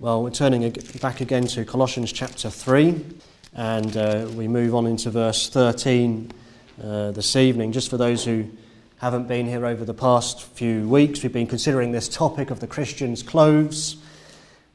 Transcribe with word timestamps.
Well, 0.00 0.22
we're 0.22 0.30
turning 0.30 0.70
back 1.00 1.20
again 1.20 1.48
to 1.48 1.64
Colossians 1.64 2.12
chapter 2.12 2.50
3, 2.50 3.04
and 3.54 3.96
uh, 3.96 4.28
we 4.32 4.46
move 4.46 4.76
on 4.76 4.86
into 4.86 5.10
verse 5.10 5.48
13 5.48 6.30
uh, 6.80 7.10
this 7.10 7.34
evening. 7.34 7.72
Just 7.72 7.90
for 7.90 7.96
those 7.96 8.24
who 8.24 8.48
haven't 8.98 9.26
been 9.26 9.48
here 9.48 9.66
over 9.66 9.84
the 9.84 9.94
past 9.94 10.44
few 10.44 10.88
weeks, 10.88 11.24
we've 11.24 11.32
been 11.32 11.48
considering 11.48 11.90
this 11.90 12.08
topic 12.08 12.52
of 12.52 12.60
the 12.60 12.68
Christian's 12.68 13.24
clothes. 13.24 13.96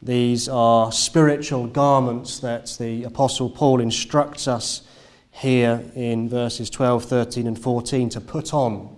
These 0.01 0.49
are 0.49 0.91
spiritual 0.91 1.67
garments 1.67 2.39
that 2.39 2.75
the 2.77 3.05
Apostle 3.05 3.49
Paul 3.49 3.79
instructs 3.79 4.45
us 4.45 4.81
here 5.31 5.85
in 5.95 6.27
verses 6.27 6.69
12, 6.69 7.05
13, 7.05 7.47
and 7.47 7.57
14 7.57 8.09
to 8.09 8.19
put 8.19 8.53
on. 8.53 8.93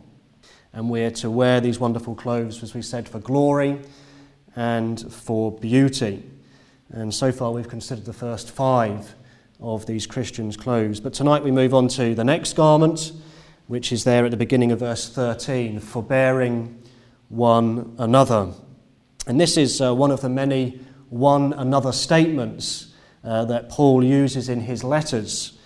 And 0.74 0.90
we're 0.90 1.12
to 1.12 1.30
wear 1.30 1.62
these 1.62 1.80
wonderful 1.80 2.16
clothes, 2.16 2.64
as 2.64 2.74
we 2.74 2.82
said, 2.82 3.08
for 3.08 3.20
glory 3.20 3.80
and 4.56 5.12
for 5.12 5.52
beauty. 5.52 6.24
And 6.92 7.14
so 7.14 7.32
far, 7.32 7.52
we've 7.52 7.68
considered 7.68 8.06
the 8.06 8.14
first 8.14 8.52
five 8.52 9.16
of 9.60 9.86
these 9.86 10.06
Christians' 10.08 10.58
clothes. 10.58 11.00
But 11.00 11.14
tonight, 11.14 11.44
we 11.44 11.52
move 11.52 11.74
on 11.74 11.88
to 11.90 12.16
the 12.16 12.24
next 12.24 12.54
garment, 12.54 13.12
which 13.68 13.92
is 13.92 14.04
there 14.04 14.26
at 14.26 14.32
the 14.32 14.38
beginning 14.38 14.72
of 14.72 14.80
verse 14.80 15.10
13 15.10 15.80
forbearing 15.80 16.82
one 17.30 17.96
another. 17.98 18.52
And 19.28 19.40
this 19.42 19.58
is 19.58 19.82
uh, 19.82 19.94
one 19.94 20.12
of 20.12 20.22
the 20.22 20.30
many 20.30 20.80
one 21.10 21.54
another 21.54 21.92
statements 21.92 22.94
uh, 23.24 23.46
that 23.46 23.70
Paul 23.70 24.04
uses 24.04 24.50
in 24.50 24.62
his 24.62 24.84
letters. 24.84 25.58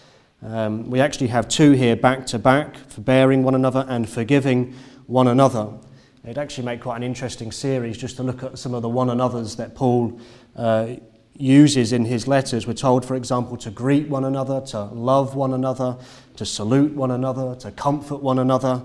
Um, 0.41 0.89
we 0.89 1.01
actually 1.01 1.27
have 1.27 1.49
two 1.49 1.73
here 1.73 1.95
back 1.95 2.25
to 2.27 2.39
back 2.39 2.77
forbearing 2.77 3.43
one 3.43 3.55
another 3.55 3.85
and 3.89 4.09
forgiving 4.09 4.73
one 5.07 5.27
another. 5.27 5.73
It'd 6.23 6.37
actually 6.37 6.65
make 6.65 6.81
quite 6.81 6.97
an 6.97 7.03
interesting 7.03 7.51
series 7.51 7.97
just 7.97 8.17
to 8.17 8.23
look 8.23 8.43
at 8.43 8.59
some 8.59 8.73
of 8.73 8.81
the 8.81 8.89
one 8.89 9.09
another's 9.09 9.55
that 9.55 9.73
Paul 9.73 10.19
uh, 10.55 10.95
uses 11.37 11.93
in 11.93 12.03
his 12.03 12.27
letters. 12.27 12.67
We're 12.67 12.73
told, 12.73 13.05
for 13.05 13.15
example, 13.15 13.55
to 13.57 13.71
greet 13.71 14.09
one 14.09 14.25
another, 14.25 14.59
to 14.67 14.83
love 14.83 15.35
one 15.35 15.53
another, 15.53 15.97
to 16.35 16.45
salute 16.45 16.93
one 16.93 17.11
another, 17.11 17.55
to 17.61 17.71
comfort 17.71 18.17
one 18.17 18.37
another, 18.37 18.83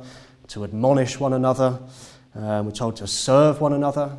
to 0.48 0.62
admonish 0.62 1.18
one 1.18 1.32
another. 1.32 1.80
Uh, 2.36 2.62
we're 2.64 2.70
told 2.70 2.96
to 2.96 3.06
serve 3.08 3.60
one 3.60 3.72
another, 3.72 4.16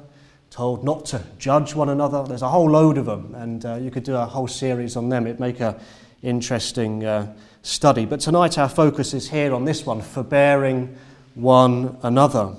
told 0.50 0.84
not 0.84 1.06
to 1.06 1.24
judge 1.40 1.74
one 1.74 1.88
another. 1.88 2.26
There's 2.28 2.42
a 2.42 2.50
whole 2.50 2.70
load 2.70 2.98
of 2.98 3.06
them, 3.06 3.34
and 3.36 3.66
uh, 3.66 3.76
you 3.76 3.92
could 3.92 4.04
do 4.04 4.16
a 4.16 4.26
whole 4.26 4.50
series 4.50 4.98
on 4.98 5.08
them. 5.08 5.26
It'd 5.26 5.40
make 5.40 5.62
an 5.62 5.76
interesting 6.22 7.06
uh, 7.06 7.34
study. 7.62 8.06
But 8.06 8.20
tonight 8.20 8.58
our 8.58 8.70
focus 8.70 9.14
is 9.14 9.30
here 9.30 9.54
on 9.54 9.64
this 9.64 9.86
one 9.86 10.02
forbearing 10.02 10.98
one 11.34 11.98
another. 12.04 12.56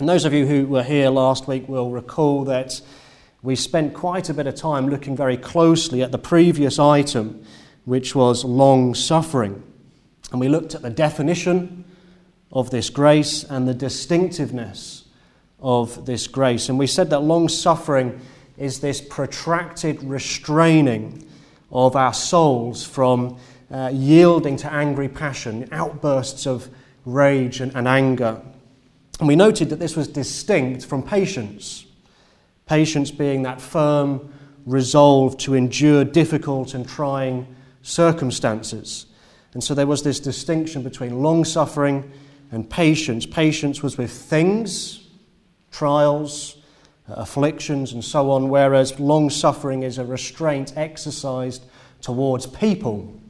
And 0.00 0.08
those 0.08 0.24
of 0.24 0.32
you 0.32 0.46
who 0.46 0.66
were 0.66 0.82
here 0.82 1.08
last 1.08 1.46
week 1.46 1.68
will 1.68 1.90
recall 1.90 2.44
that 2.44 2.80
we 3.42 3.54
spent 3.54 3.94
quite 3.94 4.28
a 4.28 4.34
bit 4.34 4.48
of 4.48 4.56
time 4.56 4.88
looking 4.88 5.16
very 5.16 5.36
closely 5.36 6.02
at 6.02 6.10
the 6.10 6.18
previous 6.18 6.80
item, 6.80 7.44
which 7.84 8.14
was 8.14 8.44
long 8.44 8.94
suffering. 8.94 9.62
And 10.32 10.40
we 10.40 10.48
looked 10.48 10.74
at 10.74 10.82
the 10.82 10.90
definition 10.90 11.84
of 12.50 12.70
this 12.70 12.90
grace 12.90 13.44
and 13.44 13.68
the 13.68 13.74
distinctiveness 13.74 15.04
of 15.60 16.06
this 16.06 16.26
grace. 16.26 16.68
And 16.68 16.76
we 16.76 16.88
said 16.88 17.10
that 17.10 17.20
long 17.20 17.48
suffering 17.48 18.20
is 18.58 18.80
this 18.80 19.00
protracted 19.00 20.02
restraining 20.02 21.24
of 21.70 21.94
our 21.94 22.14
souls 22.14 22.84
from 22.84 23.38
uh, 23.70 23.90
yielding 23.92 24.56
to 24.56 24.72
angry 24.72 25.08
passion, 25.08 25.68
outbursts 25.70 26.46
of 26.46 26.68
rage 27.04 27.60
and, 27.60 27.74
and 27.76 27.86
anger. 27.86 28.40
And 29.18 29.28
we 29.28 29.36
noted 29.36 29.70
that 29.70 29.78
this 29.78 29.96
was 29.96 30.08
distinct 30.08 30.84
from 30.84 31.02
patience. 31.02 31.86
Patience 32.66 33.10
being 33.10 33.42
that 33.42 33.60
firm 33.60 34.32
resolve 34.66 35.36
to 35.38 35.54
endure 35.54 36.04
difficult 36.04 36.74
and 36.74 36.88
trying 36.88 37.54
circumstances. 37.82 39.06
And 39.52 39.62
so 39.62 39.74
there 39.74 39.86
was 39.86 40.02
this 40.02 40.18
distinction 40.18 40.82
between 40.82 41.22
long 41.22 41.44
suffering 41.44 42.10
and 42.50 42.68
patience. 42.68 43.26
Patience 43.26 43.82
was 43.82 43.96
with 43.96 44.10
things, 44.10 45.06
trials, 45.70 46.56
uh, 47.08 47.14
afflictions, 47.16 47.92
and 47.92 48.04
so 48.04 48.30
on, 48.30 48.48
whereas 48.48 48.98
long 48.98 49.30
suffering 49.30 49.82
is 49.82 49.98
a 49.98 50.04
restraint 50.04 50.72
exercised 50.76 51.64
towards 52.00 52.46
people. 52.46 53.20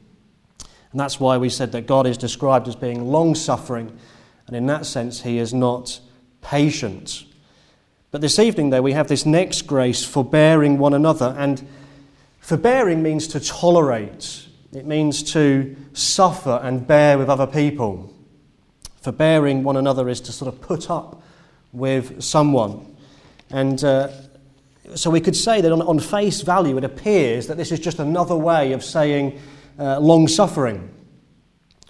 And 0.91 0.99
that's 0.99 1.19
why 1.19 1.37
we 1.37 1.49
said 1.49 1.73
that 1.73 1.85
God 1.85 2.07
is 2.07 2.17
described 2.17 2.67
as 2.67 2.75
being 2.75 3.05
long 3.05 3.35
suffering 3.35 3.97
and 4.47 4.55
in 4.55 4.67
that 4.67 4.85
sense, 4.85 5.21
he 5.21 5.39
is 5.39 5.53
not 5.53 5.99
patient. 6.41 7.25
But 8.11 8.21
this 8.21 8.39
evening, 8.39 8.69
though, 8.69 8.81
we 8.81 8.93
have 8.93 9.07
this 9.07 9.25
next 9.25 9.63
grace, 9.63 10.05
forbearing 10.05 10.77
one 10.77 10.93
another. 10.93 11.35
And 11.37 11.67
forbearing 12.39 13.01
means 13.01 13.27
to 13.29 13.39
tolerate, 13.39 14.45
it 14.71 14.85
means 14.85 15.23
to 15.33 15.75
suffer 15.93 16.59
and 16.63 16.85
bear 16.85 17.17
with 17.17 17.29
other 17.29 17.47
people. 17.47 18.13
Forbearing 19.01 19.63
one 19.63 19.77
another 19.77 20.07
is 20.09 20.21
to 20.21 20.31
sort 20.31 20.53
of 20.53 20.61
put 20.61 20.89
up 20.89 21.23
with 21.73 22.21
someone. 22.21 22.95
And 23.49 23.83
uh, 23.83 24.09
so 24.93 25.09
we 25.09 25.21
could 25.21 25.35
say 25.35 25.61
that 25.61 25.71
on, 25.71 25.81
on, 25.81 25.99
face 25.99 26.41
value, 26.41 26.77
it 26.77 26.83
appears 26.83 27.47
that 27.47 27.57
this 27.57 27.71
is 27.71 27.79
just 27.79 27.99
another 27.99 28.35
way 28.35 28.71
of 28.71 28.83
saying 28.83 29.39
uh, 29.77 29.99
long 29.99 30.27
suffering 30.27 30.94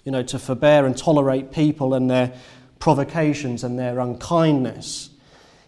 you 0.06 0.12
know, 0.12 0.22
to 0.22 0.38
forbear 0.38 0.86
and 0.86 0.96
tolerate 0.96 1.50
people 1.50 1.92
and 1.92 2.08
their 2.08 2.32
provocations 2.78 3.64
and 3.64 3.76
their 3.76 3.98
unkindness. 3.98 5.10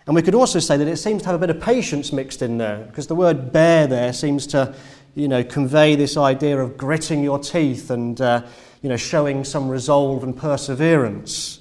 And 0.07 0.15
we 0.15 0.23
could 0.23 0.37
also 0.37 0.61
say 0.61 0.77
that 0.77 0.87
it 0.87 0.97
seems 0.99 1.23
to 1.23 1.29
have 1.29 1.35
a 1.35 1.47
bit 1.47 1.51
of 1.51 1.61
patience 1.61 2.13
mixed 2.13 2.41
in 2.41 2.57
there, 2.57 2.85
because 2.85 3.09
the 3.09 3.17
word 3.17 3.53
bear 3.53 3.89
there 3.89 4.13
seems 4.13 4.47
to, 4.47 4.75
you 5.17 5.27
know, 5.27 5.43
convey 5.43 5.97
this 5.97 6.17
idea 6.17 6.57
of 6.57 6.79
gritting 6.79 7.23
your 7.23 7.41
teeth 7.41 7.91
and, 7.91 8.21
uh, 8.21 8.43
you 8.81 8.89
know, 8.89 8.97
showing 8.97 9.43
some 9.43 9.69
resolve 9.69 10.23
and 10.23 10.37
perseverance. 10.37 11.59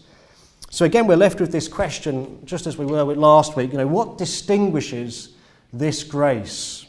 So 0.69 0.85
again, 0.85 1.07
we're 1.07 1.17
left 1.17 1.41
with 1.41 1.51
this 1.51 1.67
question, 1.67 2.45
just 2.45 2.67
as 2.67 2.77
we 2.77 2.85
were 2.85 3.05
with 3.05 3.17
last 3.17 3.55
week, 3.55 3.71
you 3.71 3.79
know, 3.79 3.87
what 3.87 4.19
distinguishes 4.19 5.29
this 5.73 6.03
grace? 6.03 6.85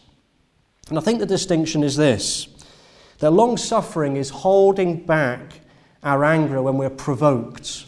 And 0.91 0.99
I 0.99 1.01
think 1.01 1.19
the 1.19 1.27
distinction 1.27 1.83
is 1.83 1.97
this 1.97 2.47
that 3.21 3.31
long 3.31 3.57
suffering 3.57 4.17
is 4.17 4.29
holding 4.29 5.05
back 5.07 5.61
our 6.03 6.25
anger 6.25 6.63
when 6.63 6.79
we're 6.79 6.91
provoked, 6.91 7.87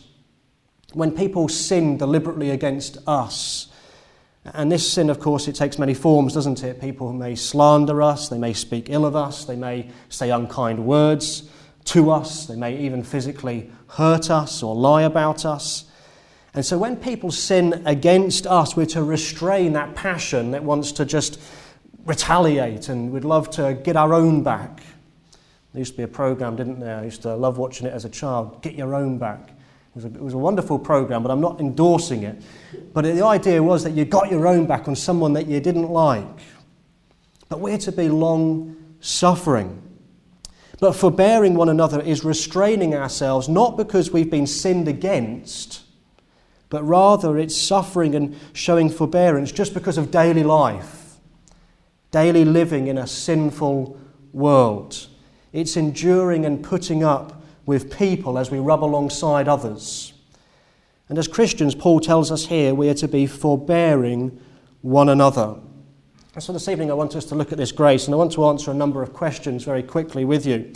when 0.92 1.12
people 1.12 1.48
sin 1.48 1.96
deliberately 1.96 2.50
against 2.50 2.98
us. 3.06 3.68
And 4.44 4.72
this 4.72 4.90
sin, 4.90 5.10
of 5.10 5.20
course, 5.20 5.48
it 5.48 5.54
takes 5.54 5.78
many 5.78 5.94
forms, 5.94 6.34
doesn't 6.34 6.64
it? 6.64 6.80
People 6.80 7.12
may 7.12 7.34
slander 7.34 8.02
us, 8.02 8.28
they 8.28 8.38
may 8.38 8.52
speak 8.52 8.88
ill 8.88 9.04
of 9.04 9.14
us, 9.14 9.44
they 9.44 9.56
may 9.56 9.90
say 10.08 10.30
unkind 10.30 10.84
words 10.86 11.48
to 11.84 12.10
us, 12.10 12.46
they 12.46 12.56
may 12.56 12.78
even 12.78 13.02
physically 13.02 13.70
hurt 13.88 14.30
us 14.30 14.62
or 14.62 14.74
lie 14.74 15.02
about 15.02 15.44
us. 15.44 15.84
And 16.52 16.66
so 16.66 16.78
when 16.78 16.96
people 16.96 17.30
sin 17.30 17.82
against 17.86 18.46
us, 18.46 18.76
we're 18.76 18.86
to 18.86 19.02
restrain 19.02 19.74
that 19.74 19.94
passion 19.94 20.50
that 20.50 20.64
wants 20.64 20.92
to 20.92 21.04
just 21.04 21.40
retaliate 22.04 22.88
and 22.88 23.12
we'd 23.12 23.24
love 23.24 23.50
to 23.50 23.74
get 23.74 23.96
our 23.96 24.14
own 24.14 24.42
back. 24.42 24.82
There 25.72 25.80
used 25.80 25.92
to 25.92 25.96
be 25.98 26.02
a 26.02 26.08
program, 26.08 26.56
didn't 26.56 26.80
there? 26.80 26.98
I 26.98 27.04
used 27.04 27.22
to 27.22 27.34
love 27.34 27.58
watching 27.58 27.86
it 27.86 27.92
as 27.92 28.04
a 28.04 28.08
child. 28.08 28.60
Get 28.62 28.74
your 28.74 28.94
own 28.94 29.18
back. 29.18 29.50
It 29.50 29.94
was, 29.94 30.04
a, 30.04 30.08
it 30.08 30.20
was 30.20 30.34
a 30.34 30.38
wonderful 30.38 30.78
program, 30.78 31.22
but 31.22 31.30
I'm 31.30 31.40
not 31.40 31.60
endorsing 31.60 32.22
it. 32.24 32.42
But 32.92 33.02
the 33.02 33.24
idea 33.24 33.62
was 33.62 33.84
that 33.84 33.92
you 33.92 34.04
got 34.04 34.30
your 34.30 34.46
own 34.46 34.66
back 34.66 34.88
on 34.88 34.96
someone 34.96 35.32
that 35.34 35.46
you 35.46 35.60
didn't 35.60 35.90
like. 35.90 36.38
But 37.48 37.60
we're 37.60 37.78
to 37.78 37.92
be 37.92 38.08
long 38.08 38.76
suffering. 39.00 39.82
But 40.80 40.92
forbearing 40.92 41.54
one 41.54 41.68
another 41.68 42.00
is 42.00 42.24
restraining 42.24 42.94
ourselves 42.94 43.48
not 43.48 43.76
because 43.76 44.10
we've 44.10 44.30
been 44.30 44.46
sinned 44.46 44.88
against, 44.88 45.82
but 46.70 46.82
rather 46.84 47.36
it's 47.36 47.56
suffering 47.56 48.14
and 48.14 48.36
showing 48.54 48.88
forbearance 48.88 49.52
just 49.52 49.74
because 49.74 49.98
of 49.98 50.10
daily 50.10 50.42
life, 50.42 51.16
daily 52.10 52.44
living 52.44 52.86
in 52.86 52.96
a 52.96 53.06
sinful 53.06 54.00
world. 54.32 55.08
It's 55.52 55.76
enduring 55.76 56.44
and 56.44 56.62
putting 56.62 57.02
up 57.02 57.42
with 57.66 57.96
people 57.96 58.38
as 58.38 58.50
we 58.50 58.58
rub 58.58 58.84
alongside 58.84 59.48
others. 59.48 60.12
And 61.08 61.18
as 61.18 61.26
Christians, 61.26 61.74
Paul 61.74 62.00
tells 62.00 62.30
us 62.30 62.46
here, 62.46 62.74
we 62.74 62.88
are 62.88 62.94
to 62.94 63.08
be 63.08 63.26
forbearing 63.26 64.40
one 64.82 65.08
another. 65.08 65.56
And 66.34 66.42
so 66.42 66.52
this 66.52 66.68
evening, 66.68 66.90
I 66.90 66.94
want 66.94 67.16
us 67.16 67.24
to 67.26 67.34
look 67.34 67.50
at 67.50 67.58
this 67.58 67.72
grace, 67.72 68.06
and 68.06 68.14
I 68.14 68.16
want 68.16 68.32
to 68.32 68.46
answer 68.46 68.70
a 68.70 68.74
number 68.74 69.02
of 69.02 69.12
questions 69.12 69.64
very 69.64 69.82
quickly 69.82 70.24
with 70.24 70.46
you. 70.46 70.72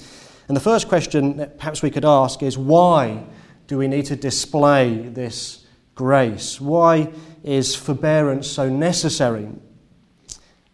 And 0.48 0.56
the 0.56 0.60
first 0.60 0.88
question 0.88 1.36
that 1.36 1.58
perhaps 1.58 1.82
we 1.82 1.90
could 1.90 2.04
ask 2.04 2.42
is 2.42 2.58
why 2.58 3.24
do 3.66 3.78
we 3.78 3.88
need 3.88 4.06
to 4.06 4.16
display 4.16 4.98
this 4.98 5.64
grace? 5.94 6.60
Why 6.60 7.12
is 7.44 7.74
forbearance 7.74 8.48
so 8.50 8.68
necessary? 8.68 9.48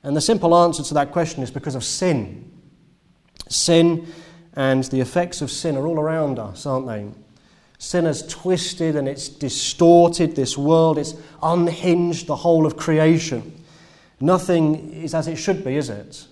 And 0.03 0.17
the 0.17 0.20
simple 0.20 0.56
answer 0.56 0.82
to 0.82 0.94
that 0.94 1.12
question 1.12 1.43
is 1.43 1.50
because 1.50 1.75
of 1.75 1.85
sin. 1.85 2.50
Sin 3.49 4.07
and 4.55 4.85
the 4.85 5.01
effects 5.01 5.43
of 5.43 5.51
sin 5.51 5.77
are 5.77 5.87
all 5.87 5.99
around 5.99 6.39
us, 6.39 6.67
aren't 6.67 6.87
they? 6.87 7.07
Sin 7.79 8.05
has 8.05 8.27
twisted 8.27 8.95
and 8.95 9.09
it's 9.09 9.29
distorted 9.29 10.37
this 10.37 10.59
world, 10.59 10.99
it's 10.99 11.15
unhinged 11.43 12.27
the 12.27 12.37
whole 12.37 12.67
of 12.67 12.77
creation. 12.77 13.65
Nothing 14.21 14.93
is 14.93 15.15
as 15.15 15.29
it 15.29 15.37
should 15.37 15.65
be, 15.65 15.77
is 15.77 15.89
it? 15.89 16.27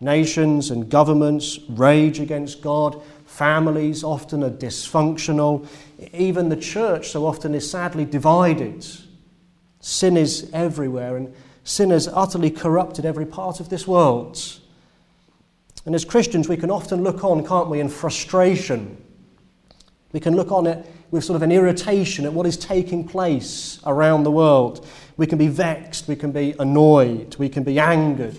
Nations 0.00 0.70
and 0.70 0.90
governments 0.90 1.58
rage 1.70 2.20
against 2.20 2.60
God. 2.60 3.00
Families 3.24 4.04
often 4.04 4.44
are 4.44 4.50
dysfunctional. 4.50 5.66
Even 6.12 6.50
the 6.50 6.56
church 6.56 7.08
so 7.08 7.24
often 7.24 7.54
is 7.54 7.70
sadly 7.70 8.04
divided. 8.04 8.86
Sin 9.80 10.16
is 10.18 10.50
everywhere, 10.52 11.16
and 11.16 11.34
sin 11.62 11.90
has 11.90 12.08
utterly 12.08 12.50
corrupted 12.50 13.06
every 13.06 13.24
part 13.24 13.60
of 13.60 13.70
this 13.70 13.88
world. 13.88 14.60
And 15.86 15.94
as 15.94 16.04
Christians, 16.04 16.48
we 16.48 16.56
can 16.56 16.70
often 16.70 17.02
look 17.02 17.24
on, 17.24 17.46
can't 17.46 17.68
we, 17.68 17.80
in 17.80 17.88
frustration. 17.88 18.96
We 20.12 20.20
can 20.20 20.36
look 20.36 20.52
on 20.52 20.66
it 20.66 20.86
with 21.10 21.24
sort 21.24 21.36
of 21.36 21.42
an 21.42 21.52
irritation 21.52 22.24
at 22.24 22.32
what 22.32 22.46
is 22.46 22.56
taking 22.56 23.06
place 23.06 23.80
around 23.84 24.22
the 24.22 24.30
world. 24.30 24.86
We 25.16 25.26
can 25.26 25.38
be 25.38 25.48
vexed, 25.48 26.08
we 26.08 26.16
can 26.16 26.32
be 26.32 26.54
annoyed, 26.58 27.36
we 27.36 27.48
can 27.48 27.64
be 27.64 27.78
angered, 27.78 28.36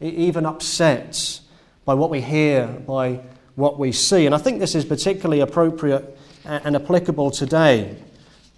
even 0.00 0.46
upset 0.46 1.40
by 1.84 1.94
what 1.94 2.10
we 2.10 2.20
hear, 2.20 2.66
by 2.66 3.20
what 3.54 3.78
we 3.78 3.92
see. 3.92 4.26
And 4.26 4.34
I 4.34 4.38
think 4.38 4.60
this 4.60 4.74
is 4.74 4.84
particularly 4.84 5.40
appropriate 5.40 6.16
and 6.44 6.76
applicable 6.76 7.30
today 7.30 7.96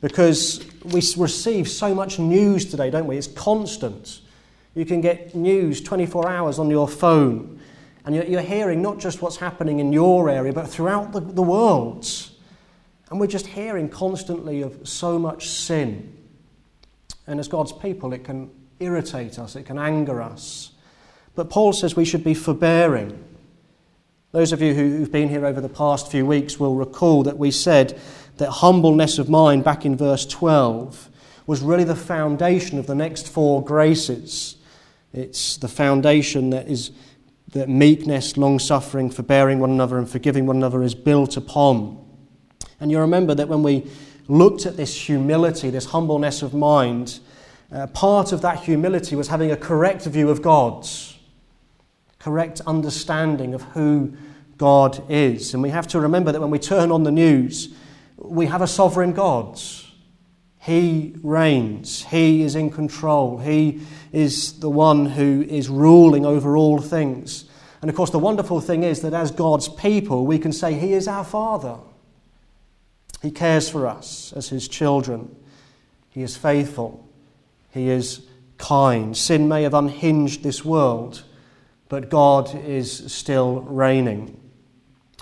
because 0.01 0.65
we 0.85 1.03
receive 1.17 1.69
so 1.69 1.95
much 1.95 2.19
news 2.19 2.67
today, 2.67 2.91
don't 2.91 3.07
we? 3.07 3.17
It's 3.17 3.27
constant. 3.27 4.21
You 4.75 4.85
can 4.85 5.01
get 5.01 5.35
news 5.35 5.81
24 5.81 6.29
hours 6.29 6.59
on 6.59 6.71
your 6.71 6.87
phone, 6.87 7.58
and 8.09 8.17
you're, 8.17 8.41
hearing 8.41 8.81
not 8.81 8.99
just 8.99 9.21
what's 9.21 9.37
happening 9.37 9.81
in 9.81 9.93
your 9.93 10.31
area, 10.31 10.51
but 10.51 10.67
throughout 10.67 11.13
the, 11.13 11.21
the 11.21 11.43
world. 11.43 12.09
And 13.11 13.21
we're 13.21 13.27
just 13.27 13.49
hearing 13.49 13.91
constantly 13.91 14.63
of 14.63 14.89
so 14.89 15.19
much 15.19 15.47
sin. 15.51 16.17
And 17.27 17.39
as 17.39 17.49
God's 17.49 17.71
people, 17.71 18.15
it 18.15 18.25
can 18.25 18.51
irritate 18.81 19.39
us, 19.39 19.57
it 19.57 19.65
can 19.65 19.79
anger 19.79 20.23
us. 20.23 20.71
But 21.35 21.51
Paul 21.51 21.75
says 21.75 21.97
we 21.97 22.07
should 22.07 22.25
be 22.25 22.33
forbearing. 22.33 23.23
Those 24.33 24.55
of 24.55 24.63
you 24.63 24.73
who've 24.73 25.13
been 25.13 25.29
here 25.29 25.45
over 25.45 25.61
the 25.61 25.69
past 25.69 26.11
few 26.11 26.25
weeks 26.25 26.59
will 26.59 26.77
recall 26.77 27.25
that 27.25 27.37
we 27.37 27.51
said 27.51 28.01
that 28.39 28.49
humbleness 28.49 29.19
of 29.19 29.29
mind 29.29 29.65
back 29.65 29.85
in 29.85 29.99
verse 29.99 30.25
12 30.25 31.11
was 31.47 31.61
really 31.61 31.85
the 31.85 31.95
foundation 31.95 32.79
of 32.79 32.87
the 32.87 32.95
next 32.95 33.29
four 33.29 33.63
graces. 33.63 34.57
It's 35.13 35.59
the 35.59 35.69
foundation 35.69 36.49
that 36.51 36.69
is 36.69 36.91
that 37.53 37.69
meekness, 37.69 38.37
long 38.37 38.59
suffering, 38.59 39.11
forbearing 39.11 39.59
one 39.59 39.71
another, 39.71 39.99
and 39.99 40.09
forgiving 40.09 40.47
one 40.47 40.57
another 40.57 40.83
is 40.83 40.95
built 40.95 41.37
upon. 41.37 42.05
And 42.81 42.91
you 42.91 42.99
remember 43.01 43.35
that 43.35 43.49
when 43.49 43.63
we 43.63 43.91
looked 44.29 44.67
at 44.67 44.77
this 44.77 44.95
humility, 44.95 45.71
this 45.71 45.87
humbleness 45.87 46.43
of 46.43 46.53
mind, 46.53 47.21
uh, 47.73 47.87
part 47.89 48.33
of 48.33 48.43
that 48.43 48.61
humility 48.61 49.17
was 49.17 49.29
having 49.29 49.51
a 49.51 49.57
correct 49.57 50.05
view 50.05 50.31
of 50.31 50.43
God's, 50.43 51.19
correct 52.19 52.61
understanding 52.67 53.55
of 53.55 53.63
who 53.63 54.15
God 54.59 55.03
is. 55.09 55.55
And 55.55 55.63
we 55.63 55.71
have 55.71 55.87
to 55.89 56.01
remember 56.01 56.33
that 56.33 56.41
when 56.41 56.51
we 56.51 56.59
turn 56.59 56.91
on 56.91 57.05
the 57.05 57.11
news, 57.11 57.75
we 58.17 58.47
have 58.47 58.61
a 58.61 58.67
sovereign 58.67 59.13
God. 59.13 59.61
He 60.69 61.15
reigns, 61.23 62.05
He 62.05 62.43
is 62.43 62.55
in 62.55 62.69
control, 62.69 63.39
He 63.39 63.81
is 64.13 64.61
the 64.61 64.69
one 64.69 65.07
who 65.07 65.47
is 65.49 65.71
ruling 65.71 66.27
over 66.27 66.59
all 66.59 66.79
things. 66.79 67.47
And 67.81 67.89
of 67.89 67.97
course, 67.97 68.11
the 68.11 68.19
wonderful 68.19 68.61
thing 68.61 68.83
is 68.83 69.01
that 69.01 69.15
as 69.15 69.31
God's 69.31 69.67
people, 69.67 70.27
we 70.27 70.39
can 70.39 70.53
say, 70.53 70.75
He 70.75 70.93
is 70.93 71.09
our 71.09 71.25
Father. 71.25 71.79
He 73.23 73.31
cares 73.31 73.71
for 73.71 73.87
us 73.87 74.35
as 74.37 74.51
His 74.51 74.69
children. 74.69 75.35
He 76.11 76.21
is 76.21 76.37
faithful. 76.37 77.09
He 77.71 77.89
is 77.89 78.27
kind. 78.59 79.17
Sin 79.17 79.49
may 79.49 79.63
have 79.63 79.73
unhinged 79.73 80.43
this 80.43 80.67
world, 80.67 81.25
but 81.89 82.11
God 82.11 82.55
is 82.55 83.11
still 83.11 83.63
reigning. 83.63 84.39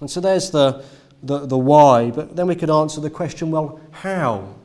And 0.01 0.11
so 0.11 0.21
there's 0.21 0.51
the, 0.51 0.85
the, 1.23 1.47
the 1.47 1.57
why, 1.57 2.11
but 2.11 2.35
then 2.35 2.49
we 2.49 2.57
could 2.57 2.69
answer 2.69 3.01
the 3.01 3.11
question 3.11 3.53
well, 3.53 3.79
how? 3.93 4.57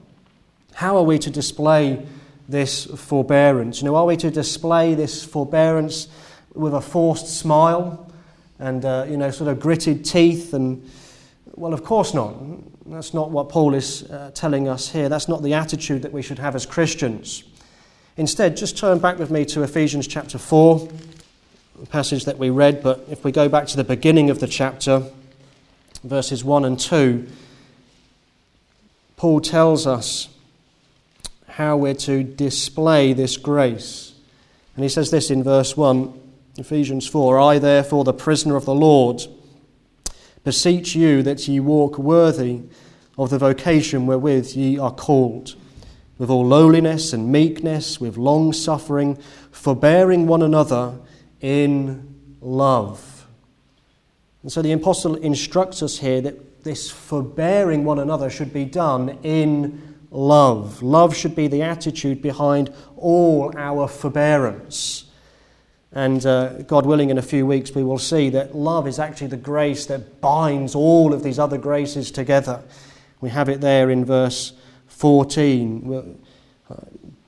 How 0.73 0.97
are 0.97 1.03
we 1.03 1.19
to 1.19 1.29
display 1.29 2.05
this 2.47 2.85
forbearance? 2.85 3.81
You 3.81 3.85
know, 3.85 3.95
are 3.95 4.05
we 4.05 4.17
to 4.17 4.31
display 4.31 4.93
this 4.93 5.23
forbearance 5.23 6.07
with 6.53 6.73
a 6.73 6.81
forced 6.81 7.27
smile 7.27 8.11
and, 8.59 8.83
uh, 8.83 9.05
you 9.09 9.17
know, 9.17 9.31
sort 9.31 9.49
of 9.49 9.59
gritted 9.59 10.05
teeth 10.05 10.53
and 10.53 10.89
well, 11.55 11.73
of 11.73 11.83
course 11.83 12.13
not. 12.13 12.35
That's 12.87 13.13
not 13.13 13.29
what 13.29 13.49
Paul 13.49 13.75
is 13.75 14.09
uh, 14.09 14.31
telling 14.33 14.67
us 14.67 14.89
here. 14.89 15.09
That's 15.09 15.27
not 15.27 15.43
the 15.43 15.53
attitude 15.53 16.01
that 16.01 16.11
we 16.11 16.21
should 16.21 16.39
have 16.39 16.55
as 16.55 16.65
Christians. 16.65 17.43
Instead, 18.17 18.57
just 18.57 18.77
turn 18.77 18.99
back 18.99 19.19
with 19.19 19.31
me 19.31 19.45
to 19.45 19.63
Ephesians 19.63 20.07
chapter 20.07 20.37
4, 20.37 20.89
the 21.79 21.85
passage 21.85 22.25
that 22.25 22.37
we 22.37 22.49
read. 22.49 22.81
But 22.81 23.05
if 23.09 23.23
we 23.23 23.31
go 23.31 23.47
back 23.47 23.67
to 23.67 23.77
the 23.77 23.83
beginning 23.83 24.29
of 24.29 24.39
the 24.39 24.47
chapter, 24.47 25.03
verses 26.03 26.43
1 26.43 26.65
and 26.65 26.79
2, 26.79 27.27
Paul 29.17 29.39
tells 29.39 29.85
us 29.85 30.27
how 31.51 31.75
we're 31.75 31.93
to 31.93 32.23
display 32.23 33.13
this 33.13 33.37
grace. 33.37 34.13
And 34.75 34.83
he 34.83 34.89
says 34.89 35.11
this 35.11 35.29
in 35.29 35.43
verse 35.43 35.75
1, 35.75 36.19
Ephesians 36.57 37.07
4 37.07 37.39
I, 37.39 37.59
therefore, 37.59 38.03
the 38.03 38.13
prisoner 38.13 38.55
of 38.55 38.65
the 38.65 38.73
Lord, 38.73 39.21
beseech 40.43 40.95
you 40.95 41.21
that 41.23 41.47
ye 41.47 41.59
walk 41.59 41.97
worthy 41.97 42.61
of 43.17 43.29
the 43.29 43.37
vocation 43.37 44.07
wherewith 44.07 44.51
ye 44.55 44.79
are 44.79 44.93
called, 44.93 45.55
with 46.17 46.29
all 46.29 46.45
lowliness 46.45 47.11
and 47.11 47.31
meekness, 47.31 47.99
with 47.99 48.17
long 48.17 48.53
suffering, 48.53 49.17
forbearing 49.51 50.27
one 50.27 50.41
another 50.41 50.97
in 51.41 52.15
love. 52.39 53.27
And 54.41 54.51
so 54.51 54.61
the 54.61 54.71
apostle 54.71 55.15
instructs 55.15 55.83
us 55.83 55.99
here 55.99 56.21
that 56.21 56.63
this 56.63 56.89
forbearing 56.89 57.83
one 57.83 57.99
another 57.99 58.29
should 58.29 58.53
be 58.53 58.65
done 58.65 59.17
in 59.23 59.90
love. 60.11 60.83
Love 60.83 61.15
should 61.15 61.35
be 61.35 61.47
the 61.47 61.63
attitude 61.63 62.21
behind 62.21 62.71
all 62.97 63.51
our 63.57 63.87
forbearance. 63.87 65.05
And 65.93 66.25
uh, 66.25 66.61
God 66.63 66.85
willing, 66.85 67.09
in 67.09 67.17
a 67.17 67.21
few 67.23 67.45
weeks, 67.45 67.73
we 67.73 67.83
will 67.83 67.97
see 67.97 68.29
that 68.29 68.55
love 68.55 68.87
is 68.87 68.99
actually 68.99 69.27
the 69.27 69.37
grace 69.37 69.85
that 69.87 70.21
binds 70.21 70.75
all 70.75 71.13
of 71.13 71.23
these 71.23 71.39
other 71.39 71.57
graces 71.57 72.11
together. 72.11 72.61
We 73.19 73.29
have 73.29 73.49
it 73.49 73.59
there 73.59 73.89
in 73.89 74.05
verse 74.05 74.53
14. 74.87 75.81
We'll, 75.81 76.15
uh, 76.69 76.75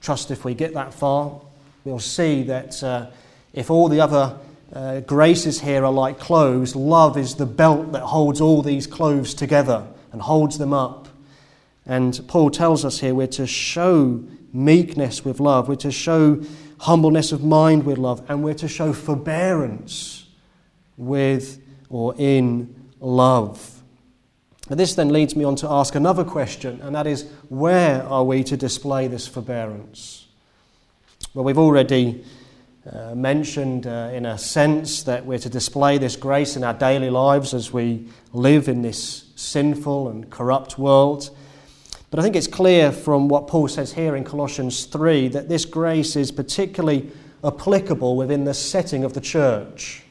trust 0.02 0.32
if 0.32 0.46
we 0.46 0.54
get 0.54 0.74
that 0.74 0.94
far, 0.94 1.42
we'll 1.84 2.00
see 2.00 2.44
that 2.44 2.82
uh, 2.84 3.08
if 3.54 3.70
all 3.70 3.90
the 3.90 4.02
other 4.02 4.38
uh, 4.74 5.00
graces 5.02 5.62
here 5.62 5.84
are 5.86 5.92
like 5.92 6.20
clothes, 6.20 6.76
love 6.76 7.18
is 7.18 7.36
the 7.36 7.46
belt 7.46 7.92
that 7.92 8.02
holds 8.02 8.42
all 8.42 8.62
these 8.62 8.88
clothes 8.88 9.34
together 9.34 9.86
and 10.12 10.22
holds 10.22 10.58
them 10.58 10.74
up. 10.74 11.03
And 11.86 12.20
Paul 12.28 12.50
tells 12.50 12.86
us 12.86 13.00
here 13.00 13.14
we're 13.14 13.28
to 13.28 13.48
show 13.48 14.24
meekness 14.54 15.26
with 15.26 15.40
love, 15.40 15.68
we're 15.68 15.76
to 15.76 15.92
show 15.92 16.42
humbleness 16.80 17.32
of 17.32 17.44
mind 17.44 17.86
with 17.86 17.98
love, 17.98 18.24
and 18.30 18.44
we're 18.44 18.54
to 18.56 18.68
show 18.68 18.94
forbearance 18.94 20.28
with 20.98 21.62
or 21.90 22.14
in 22.18 22.90
love. 23.00 23.82
And 24.70 24.80
this 24.80 24.96
then 24.96 25.10
leads 25.10 25.36
me 25.36 25.44
on 25.44 25.56
to 25.58 25.70
ask 25.70 25.96
another 25.96 26.24
question, 26.24 26.80
and 26.82 26.96
that 26.96 27.08
is 27.08 27.30
where 27.50 28.04
are 28.04 28.24
we 28.24 28.44
to 28.46 28.56
display 28.56 29.08
this 29.08 29.28
forbearance? 29.28 30.28
Well, 31.34 31.44
we've 31.44 31.58
already 31.58 32.24
uh, 32.90 33.16
mentioned 33.16 33.88
uh, 33.88 34.12
in 34.14 34.26
a 34.26 34.38
sense 34.38 35.04
that 35.04 35.26
we're 35.26 35.40
to 35.40 35.50
display 35.50 35.98
this 35.98 36.16
grace 36.16 36.56
in 36.56 36.64
our 36.64 36.74
daily 36.74 37.10
lives 37.10 37.54
as 37.54 37.74
we 37.74 38.08
live 38.32 38.68
in 38.68 38.82
this 38.82 39.32
sinful 39.36 40.10
and 40.10 40.30
corrupt 40.30 40.78
world. 40.78 41.30
But 42.14 42.20
I 42.20 42.24
think 42.26 42.36
it's 42.36 42.46
clear 42.46 42.92
from 42.92 43.28
what 43.28 43.48
Paul 43.48 43.68
says 43.68 43.94
here 43.94 44.16
in 44.16 44.24
Colossians 44.24 44.86
3 44.86 45.30
that 45.30 45.50
this 45.50 45.66
grace 45.66 46.16
is 46.16 46.32
particularly 46.32 47.10
applicable 47.44 48.16
within 48.16 48.44
the 48.44 48.54
setting 48.54 49.04
of 49.04 49.14
the 49.14 49.20
church. 49.20 50.04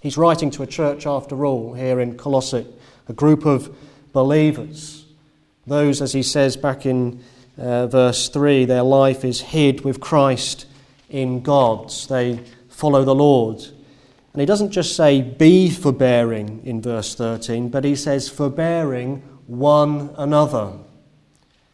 He's 0.00 0.18
writing 0.18 0.50
to 0.50 0.64
a 0.64 0.66
church, 0.66 1.06
after 1.06 1.46
all, 1.46 1.74
here 1.74 2.00
in 2.00 2.18
Colossae, 2.18 2.66
a 3.08 3.12
group 3.12 3.46
of 3.46 3.72
believers. 4.12 5.06
Those, 5.68 6.02
as 6.02 6.14
he 6.14 6.24
says 6.24 6.56
back 6.56 6.84
in 6.84 7.22
uh, 7.56 7.86
verse 7.86 8.28
3, 8.28 8.64
their 8.64 8.82
life 8.82 9.24
is 9.24 9.40
hid 9.40 9.82
with 9.84 10.00
Christ 10.00 10.66
in 11.08 11.42
God. 11.42 11.92
They 12.08 12.40
follow 12.68 13.04
the 13.04 13.14
Lord. 13.14 13.60
And 14.32 14.40
he 14.40 14.46
doesn't 14.46 14.72
just 14.72 14.96
say 14.96 15.22
be 15.22 15.70
forbearing 15.70 16.60
in 16.64 16.82
verse 16.82 17.14
13, 17.14 17.68
but 17.68 17.84
he 17.84 17.94
says 17.94 18.28
forbearing 18.28 19.22
one 19.46 20.14
another. 20.16 20.72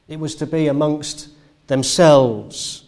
It 0.09 0.19
was 0.19 0.35
to 0.37 0.47
be 0.47 0.69
amongst 0.69 1.29
themselves, 1.67 2.85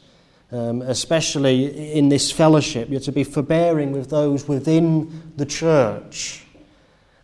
um, 0.51 0.83
especially 0.83 1.93
in 1.93 2.09
this 2.09 2.33
fellowship. 2.33 2.89
You're 2.89 3.01
to 3.01 3.13
be 3.13 3.25
forbearing 3.25 3.93
with 3.93 4.11
those 4.11 4.49
within 4.49 5.33
the 5.37 5.47
church. 5.47 6.45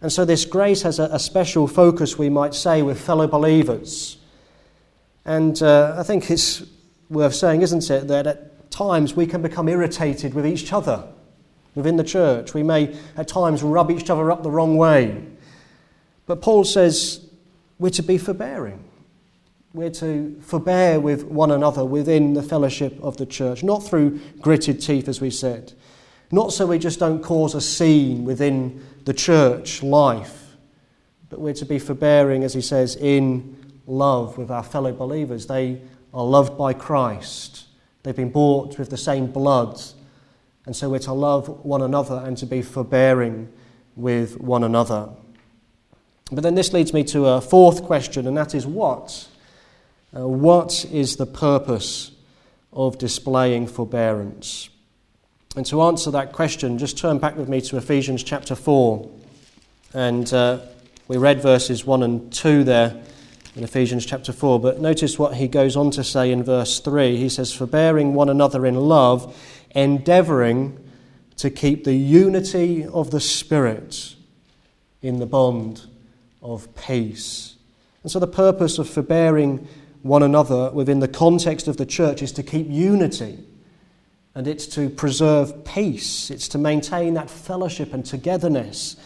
And 0.00 0.12
so, 0.12 0.24
this 0.24 0.44
grace 0.44 0.82
has 0.82 0.98
a, 0.98 1.04
a 1.04 1.18
special 1.18 1.66
focus, 1.66 2.18
we 2.18 2.28
might 2.28 2.54
say, 2.54 2.82
with 2.82 3.00
fellow 3.00 3.26
believers. 3.26 4.18
And 5.24 5.60
uh, 5.62 5.96
I 5.98 6.02
think 6.02 6.30
it's 6.30 6.62
worth 7.08 7.34
saying, 7.34 7.62
isn't 7.62 7.90
it, 7.90 8.06
that 8.08 8.26
at 8.26 8.70
times 8.70 9.14
we 9.14 9.26
can 9.26 9.42
become 9.42 9.68
irritated 9.68 10.34
with 10.34 10.46
each 10.46 10.72
other 10.72 11.08
within 11.74 11.96
the 11.96 12.04
church. 12.04 12.54
We 12.54 12.62
may 12.62 12.96
at 13.16 13.28
times 13.28 13.62
rub 13.62 13.90
each 13.90 14.10
other 14.10 14.30
up 14.30 14.42
the 14.42 14.50
wrong 14.50 14.76
way. 14.76 15.24
But 16.26 16.42
Paul 16.42 16.64
says 16.64 17.25
we're 17.78 17.90
to 17.90 18.02
be 18.02 18.18
forbearing. 18.18 18.82
We're 19.72 19.90
to 19.90 20.40
forbear 20.40 21.00
with 21.00 21.24
one 21.24 21.50
another 21.50 21.84
within 21.84 22.32
the 22.32 22.42
fellowship 22.42 22.98
of 23.02 23.18
the 23.18 23.26
church, 23.26 23.62
not 23.62 23.86
through 23.86 24.20
gritted 24.40 24.80
teeth, 24.80 25.08
as 25.08 25.20
we 25.20 25.30
said, 25.30 25.74
not 26.32 26.52
so 26.52 26.66
we 26.66 26.78
just 26.78 26.98
don't 26.98 27.22
cause 27.22 27.54
a 27.54 27.60
scene 27.60 28.24
within 28.24 28.84
the 29.04 29.12
church 29.12 29.82
life, 29.82 30.56
but 31.28 31.40
we're 31.40 31.54
to 31.54 31.66
be 31.66 31.78
forbearing, 31.78 32.42
as 32.42 32.54
he 32.54 32.60
says, 32.60 32.96
in 32.96 33.56
love 33.86 34.38
with 34.38 34.50
our 34.50 34.62
fellow 34.62 34.92
believers. 34.92 35.46
They 35.46 35.82
are 36.14 36.24
loved 36.24 36.56
by 36.56 36.72
Christ, 36.72 37.66
they've 38.02 38.16
been 38.16 38.32
bought 38.32 38.78
with 38.78 38.88
the 38.88 38.96
same 38.96 39.26
blood, 39.26 39.80
and 40.64 40.74
so 40.74 40.88
we're 40.88 40.98
to 41.00 41.12
love 41.12 41.64
one 41.64 41.82
another 41.82 42.22
and 42.24 42.36
to 42.38 42.46
be 42.46 42.62
forbearing 42.62 43.52
with 43.94 44.40
one 44.40 44.64
another. 44.64 45.10
But 46.32 46.42
then 46.42 46.56
this 46.56 46.72
leads 46.72 46.92
me 46.92 47.04
to 47.04 47.26
a 47.26 47.40
fourth 47.40 47.84
question, 47.84 48.26
and 48.26 48.36
that 48.36 48.54
is 48.54 48.66
what? 48.66 49.28
Uh, 50.14 50.26
what 50.26 50.84
is 50.86 51.16
the 51.16 51.26
purpose 51.26 52.10
of 52.72 52.98
displaying 52.98 53.68
forbearance? 53.68 54.68
And 55.54 55.64
to 55.66 55.82
answer 55.82 56.10
that 56.10 56.32
question, 56.32 56.78
just 56.78 56.98
turn 56.98 57.18
back 57.18 57.36
with 57.36 57.48
me 57.48 57.60
to 57.62 57.76
Ephesians 57.76 58.24
chapter 58.24 58.56
4. 58.56 59.08
And 59.94 60.32
uh, 60.32 60.58
we 61.06 61.16
read 61.16 61.40
verses 61.40 61.86
1 61.86 62.02
and 62.02 62.32
2 62.32 62.64
there 62.64 63.00
in 63.54 63.62
Ephesians 63.62 64.04
chapter 64.04 64.32
4. 64.32 64.58
But 64.58 64.80
notice 64.80 65.20
what 65.20 65.34
he 65.34 65.46
goes 65.46 65.76
on 65.76 65.92
to 65.92 66.02
say 66.02 66.32
in 66.32 66.42
verse 66.42 66.80
3. 66.80 67.16
He 67.16 67.28
says, 67.28 67.54
Forbearing 67.54 68.14
one 68.14 68.28
another 68.28 68.66
in 68.66 68.74
love, 68.74 69.34
endeavouring 69.70 70.76
to 71.36 71.50
keep 71.50 71.84
the 71.84 71.94
unity 71.94 72.84
of 72.84 73.12
the 73.12 73.20
Spirit 73.20 74.16
in 75.02 75.20
the 75.20 75.26
bond 75.26 75.86
of 76.46 76.72
peace. 76.76 77.56
And 78.02 78.10
so 78.10 78.20
the 78.20 78.26
purpose 78.28 78.78
of 78.78 78.88
forbearing 78.88 79.66
one 80.02 80.22
another 80.22 80.70
within 80.70 81.00
the 81.00 81.08
context 81.08 81.66
of 81.66 81.76
the 81.76 81.84
church 81.84 82.22
is 82.22 82.30
to 82.32 82.42
keep 82.42 82.68
unity 82.70 83.40
and 84.36 84.46
it's 84.46 84.66
to 84.68 84.88
preserve 84.88 85.64
peace, 85.64 86.30
it's 86.30 86.46
to 86.48 86.58
maintain 86.58 87.14
that 87.14 87.30
fellowship 87.30 87.92
and 87.92 88.04
togetherness. 88.04 88.96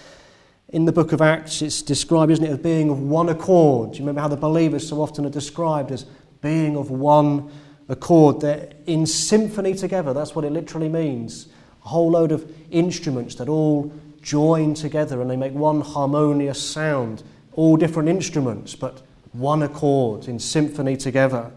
In 0.68 0.85
the 0.85 0.92
book 0.92 1.12
of 1.12 1.23
Acts, 1.23 1.62
it's 1.62 1.82
described, 1.82 2.30
isn't 2.32 2.44
it, 2.44 2.50
as 2.50 2.59
being 2.59 2.90
of 2.90 3.00
one 3.00 3.28
accord. 3.28 3.92
Do 3.92 3.99
you 3.99 4.02
remember 4.02 4.20
how 4.20 4.28
the 4.28 4.37
believers 4.37 4.87
so 4.88 5.00
often 5.00 5.25
are 5.25 5.30
described 5.30 5.92
as 5.92 6.04
being 6.42 6.76
of 6.76 6.90
one 6.90 7.50
accord? 7.88 8.40
They're 8.40 8.73
in 8.87 9.06
symphony 9.06 9.75
together. 9.75 10.12
That's 10.12 10.35
what 10.35 10.44
it 10.44 10.52
literally 10.52 10.88
means. 10.88 11.49
A 11.85 11.88
whole 11.88 12.11
load 12.11 12.32
of 12.32 12.52
instruments 12.70 13.37
that 13.37 13.49
all 13.49 13.92
join 14.22 14.74
together 14.74 15.20
and 15.20 15.30
they 15.30 15.36
make 15.36 15.52
one 15.52 15.80
harmonious 15.80 16.62
sound. 16.62 17.22
All 17.52 17.76
different 17.76 18.08
instruments, 18.08 18.74
but 18.74 19.02
one 19.32 19.62
accord 19.62 20.28
in 20.28 20.38
symphony 20.38 20.96
together. 20.96 21.50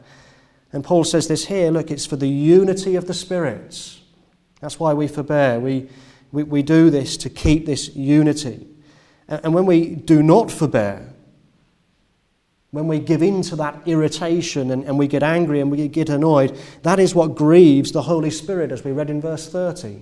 And 0.72 0.84
Paul 0.84 1.04
says 1.04 1.28
this 1.28 1.46
here 1.46 1.72
look, 1.72 1.92
it's 1.92 2.06
for 2.06 2.16
the 2.16 2.28
unity 2.28 2.96
of 2.96 3.08
the 3.08 3.14
spirits. 3.14 4.02
That's 4.60 4.80
why 4.80 4.94
we 4.94 5.08
forbear. 5.08 5.60
We, 5.60 5.90
we, 6.32 6.44
we 6.44 6.62
do 6.64 6.90
this 6.90 7.18
to 7.18 7.30
keep 7.30 7.66
this 7.66 7.96
unity. 7.96 8.68
And, 9.28 9.46
and 9.46 9.54
when 9.54 9.66
we 9.66 9.96
do 9.96 10.24
not 10.24 10.52
forbear, 10.52 11.14
when 12.72 12.88
we 12.88 12.98
give 12.98 13.22
in 13.22 13.44
to 13.44 13.56
that 13.58 13.82
irritation 13.86 14.72
and, 14.72 14.84
and 14.86 14.98
we 14.98 15.08
get 15.08 15.22
angry 15.22 15.62
and 15.62 15.70
we 15.70 15.88
get 15.88 16.10
annoyed, 16.10 16.58
that 16.82 17.00
is 17.00 17.14
what 17.14 17.36
grieves 17.36 17.92
the 17.92 18.02
Holy 18.02 18.32
Spirit, 18.32 18.72
as 18.72 18.84
we 18.84 18.92
read 18.92 19.12
in 19.12 19.22
verse 19.22 19.48
30. 19.48 20.02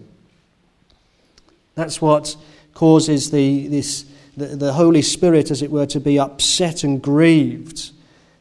That's 1.76 2.02
what 2.02 2.38
causes 2.74 3.32
the, 3.32 3.68
this, 3.68 4.06
the, 4.38 4.48
the 4.48 4.74
Holy 4.74 5.02
Spirit, 5.02 5.52
as 5.52 5.62
it 5.62 5.72
were, 5.72 5.86
to 5.88 6.00
be 6.00 6.20
upset 6.20 6.84
and 6.84 7.02
grieved. 7.02 7.92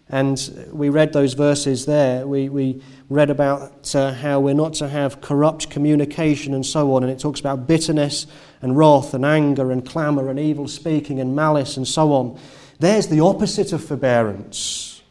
And 0.08 0.68
we 0.72 0.88
read 0.88 1.12
those 1.12 1.34
verses 1.34 1.86
there. 1.86 2.26
We, 2.26 2.48
we 2.48 2.82
read 3.08 3.30
about 3.30 3.94
uh, 3.94 4.12
how 4.12 4.40
we're 4.40 4.54
not 4.54 4.74
to 4.74 4.88
have 4.88 5.20
corrupt 5.20 5.70
communication 5.70 6.52
and 6.52 6.66
so 6.66 6.94
on. 6.94 7.04
And 7.04 7.12
it 7.12 7.20
talks 7.20 7.38
about 7.38 7.66
bitterness 7.68 8.26
and 8.60 8.76
wrath 8.76 9.14
and 9.14 9.24
anger 9.24 9.70
and 9.70 9.86
clamour 9.86 10.28
and 10.28 10.38
evil 10.38 10.66
speaking 10.66 11.20
and 11.20 11.36
malice 11.36 11.76
and 11.76 11.86
so 11.86 12.12
on. 12.12 12.40
There's 12.80 13.08
the 13.08 13.20
opposite 13.20 13.72
of 13.72 13.84
forbearance. 13.84 15.02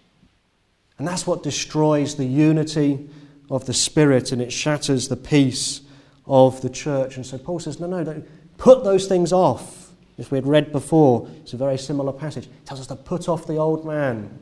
And 0.97 1.07
that's 1.07 1.25
what 1.25 1.43
destroys 1.43 2.15
the 2.15 2.25
unity 2.25 3.09
of 3.49 3.65
the 3.65 3.73
Spirit 3.73 4.31
and 4.31 4.41
it 4.41 4.51
shatters 4.51 5.07
the 5.07 5.15
peace 5.15 5.81
of 6.25 6.61
the 6.61 6.69
church. 6.69 7.15
And 7.15 7.25
so 7.25 7.37
Paul 7.37 7.59
says, 7.59 7.79
no, 7.79 7.87
no, 7.87 8.03
don't 8.03 8.27
put 8.59 8.83
those 8.83 9.07
things 9.07 9.33
off. 9.33 9.89
As 10.19 10.29
we 10.29 10.37
had 10.37 10.45
read 10.45 10.71
before, 10.71 11.27
it's 11.41 11.53
a 11.53 11.57
very 11.57 11.77
similar 11.77 12.11
passage. 12.11 12.45
It 12.45 12.65
tells 12.65 12.81
us 12.81 12.87
to 12.87 12.95
put 12.95 13.27
off 13.27 13.47
the 13.47 13.55
old 13.55 13.85
man 13.85 14.37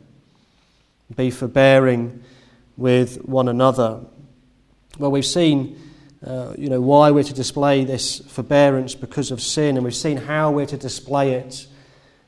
be 1.16 1.32
forbearing 1.32 2.22
with 2.76 3.24
one 3.24 3.48
another. 3.48 4.02
Well, 5.00 5.12
we've 5.12 5.26
seen, 5.26 5.80
uh, 6.26 6.54
you 6.58 6.70
know, 6.70 6.82
why 6.82 7.12
we're 7.12 7.24
to 7.24 7.34
display 7.34 7.86
this 7.86 8.20
forbearance 8.20 8.94
because 8.94 9.32
of 9.32 9.42
sin, 9.42 9.78
and 9.78 9.86
we've 9.86 9.96
seen 9.96 10.18
how 10.18 10.52
we're 10.52 10.66
to 10.66 10.78
display 10.78 11.34
it 11.34 11.68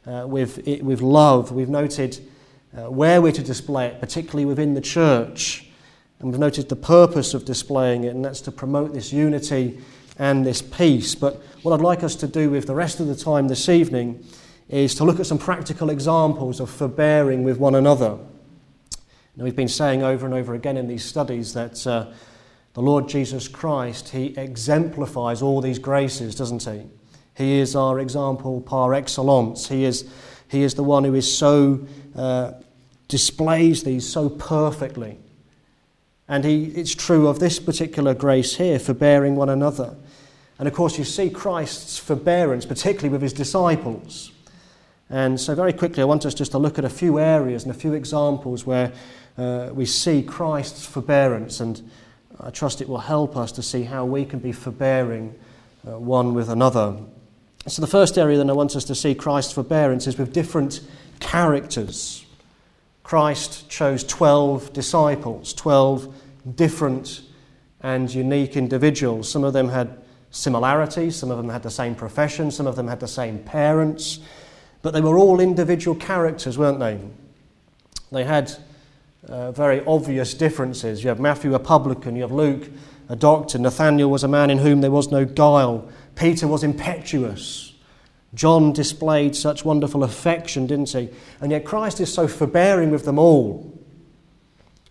uh, 0.07 0.25
with, 0.27 0.65
it, 0.67 0.83
with 0.83 1.01
love. 1.01 1.51
We've 1.51 1.69
noted 1.69 2.19
uh, 2.77 2.89
where 2.89 3.21
we're 3.21 3.33
to 3.33 3.43
display 3.43 3.87
it, 3.87 3.99
particularly 3.99 4.45
within 4.45 4.75
the 4.75 4.81
church, 4.81 5.65
and 6.19 6.29
we've 6.29 6.39
noted 6.39 6.69
the 6.69 6.75
purpose 6.75 7.33
of 7.33 7.43
displaying 7.43 8.05
it, 8.05 8.15
and 8.15 8.23
that's 8.23 8.41
to 8.41 8.51
promote 8.51 8.93
this 8.93 9.11
unity 9.11 9.79
and 10.19 10.45
this 10.45 10.61
peace. 10.61 11.15
But 11.15 11.41
what 11.63 11.73
I'd 11.73 11.83
like 11.83 12.03
us 12.03 12.15
to 12.15 12.27
do 12.27 12.51
with 12.51 12.67
the 12.67 12.75
rest 12.75 12.99
of 12.99 13.07
the 13.07 13.15
time 13.15 13.47
this 13.47 13.69
evening 13.69 14.23
is 14.67 14.93
to 14.95 15.03
look 15.03 15.19
at 15.19 15.25
some 15.25 15.39
practical 15.39 15.89
examples 15.89 16.59
of 16.59 16.69
forbearing 16.69 17.43
with 17.43 17.57
one 17.57 17.73
another. 17.73 18.19
Now, 19.35 19.45
we've 19.45 19.55
been 19.55 19.67
saying 19.69 20.03
over 20.03 20.25
and 20.25 20.35
over 20.35 20.53
again 20.53 20.77
in 20.77 20.87
these 20.87 21.03
studies 21.03 21.53
that 21.53 21.87
uh, 21.87 22.11
the 22.73 22.81
Lord 22.81 23.07
Jesus 23.07 23.47
Christ, 23.47 24.09
He 24.09 24.37
exemplifies 24.37 25.41
all 25.41 25.61
these 25.61 25.79
graces, 25.79 26.35
doesn't 26.35 26.63
He? 26.63 26.83
He 27.35 27.59
is 27.59 27.75
our 27.75 27.99
example 27.99 28.59
par 28.59 28.93
excellence. 28.93 29.69
He 29.69 29.85
is, 29.85 30.11
he 30.49 30.61
is 30.61 30.75
the 30.75 30.83
one 30.83 31.05
who 31.05 31.15
is 31.15 31.35
so, 31.35 31.87
uh, 32.13 32.51
displays 33.07 33.83
these 33.83 34.07
so 34.07 34.29
perfectly. 34.29 35.17
And 36.27 36.43
he, 36.43 36.65
it's 36.65 36.93
true 36.93 37.27
of 37.27 37.39
this 37.39 37.59
particular 37.59 38.13
grace 38.13 38.57
here, 38.57 38.77
forbearing 38.77 39.35
one 39.35 39.49
another. 39.49 39.95
And 40.59 40.67
of 40.67 40.73
course, 40.73 40.97
you 40.97 41.05
see 41.05 41.29
Christ's 41.29 41.97
forbearance, 41.97 42.65
particularly 42.65 43.09
with 43.09 43.21
his 43.21 43.31
disciples. 43.31 44.31
And 45.09 45.39
so, 45.39 45.55
very 45.55 45.73
quickly, 45.73 46.03
I 46.03 46.05
want 46.05 46.25
us 46.25 46.33
just 46.33 46.51
to 46.51 46.59
look 46.59 46.77
at 46.77 46.85
a 46.85 46.89
few 46.89 47.17
areas 47.17 47.63
and 47.63 47.71
a 47.71 47.77
few 47.77 47.93
examples 47.93 48.65
where 48.65 48.91
uh, 49.37 49.69
we 49.73 49.85
see 49.85 50.21
Christ's 50.21 50.85
forbearance, 50.85 51.61
and 51.61 51.89
I 52.39 52.51
trust 52.51 52.81
it 52.81 52.89
will 52.89 52.99
help 52.99 53.37
us 53.37 53.53
to 53.53 53.63
see 53.63 53.83
how 53.83 54.05
we 54.05 54.25
can 54.25 54.39
be 54.39 54.51
forbearing 54.51 55.33
uh, 55.87 55.97
one 55.97 56.33
with 56.33 56.49
another. 56.49 56.97
So, 57.65 57.81
the 57.81 57.87
first 57.87 58.17
area 58.17 58.37
that 58.37 58.49
I 58.49 58.53
want 58.53 58.75
us 58.75 58.83
to 58.85 58.95
see 58.95 59.15
Christ's 59.15 59.53
forbearance 59.53 60.07
is 60.07 60.17
with 60.17 60.33
different 60.33 60.81
characters. 61.21 62.25
Christ 63.01 63.69
chose 63.69 64.03
12 64.03 64.73
disciples, 64.73 65.53
12 65.53 66.13
different 66.55 67.21
and 67.81 68.13
unique 68.13 68.55
individuals. 68.55 69.31
Some 69.31 69.43
of 69.43 69.53
them 69.53 69.69
had 69.69 69.98
similarities, 70.31 71.15
some 71.15 71.31
of 71.31 71.37
them 71.37 71.49
had 71.49 71.63
the 71.63 71.71
same 71.71 71.95
profession, 71.95 72.51
some 72.51 72.67
of 72.67 72.75
them 72.75 72.87
had 72.87 72.99
the 72.99 73.07
same 73.07 73.39
parents, 73.39 74.19
but 74.81 74.93
they 74.93 75.01
were 75.01 75.17
all 75.17 75.39
individual 75.39 75.95
characters, 75.95 76.57
weren't 76.57 76.79
they? 76.79 76.99
They 78.11 78.23
had 78.23 78.51
uh, 79.27 79.51
very 79.51 79.83
obvious 79.85 80.33
differences. 80.33 81.03
You 81.03 81.09
have 81.09 81.19
Matthew, 81.19 81.53
a 81.53 81.59
publican, 81.59 82.15
you 82.15 82.21
have 82.21 82.31
Luke, 82.31 82.69
a 83.09 83.15
doctor, 83.15 83.57
Nathaniel 83.57 84.09
was 84.09 84.23
a 84.23 84.27
man 84.27 84.49
in 84.49 84.59
whom 84.59 84.81
there 84.81 84.91
was 84.91 85.11
no 85.11 85.25
guile, 85.25 85.89
Peter 86.15 86.47
was 86.47 86.63
impetuous. 86.63 87.73
John 88.35 88.73
displayed 88.73 89.35
such 89.35 89.65
wonderful 89.65 90.03
affection, 90.03 90.67
didn't 90.67 90.89
he? 90.89 91.09
And 91.41 91.51
yet 91.51 91.65
Christ 91.65 91.99
is 91.99 92.13
so 92.13 92.27
forbearing 92.27 92.91
with 92.91 93.05
them 93.05 93.17
all. 93.17 93.68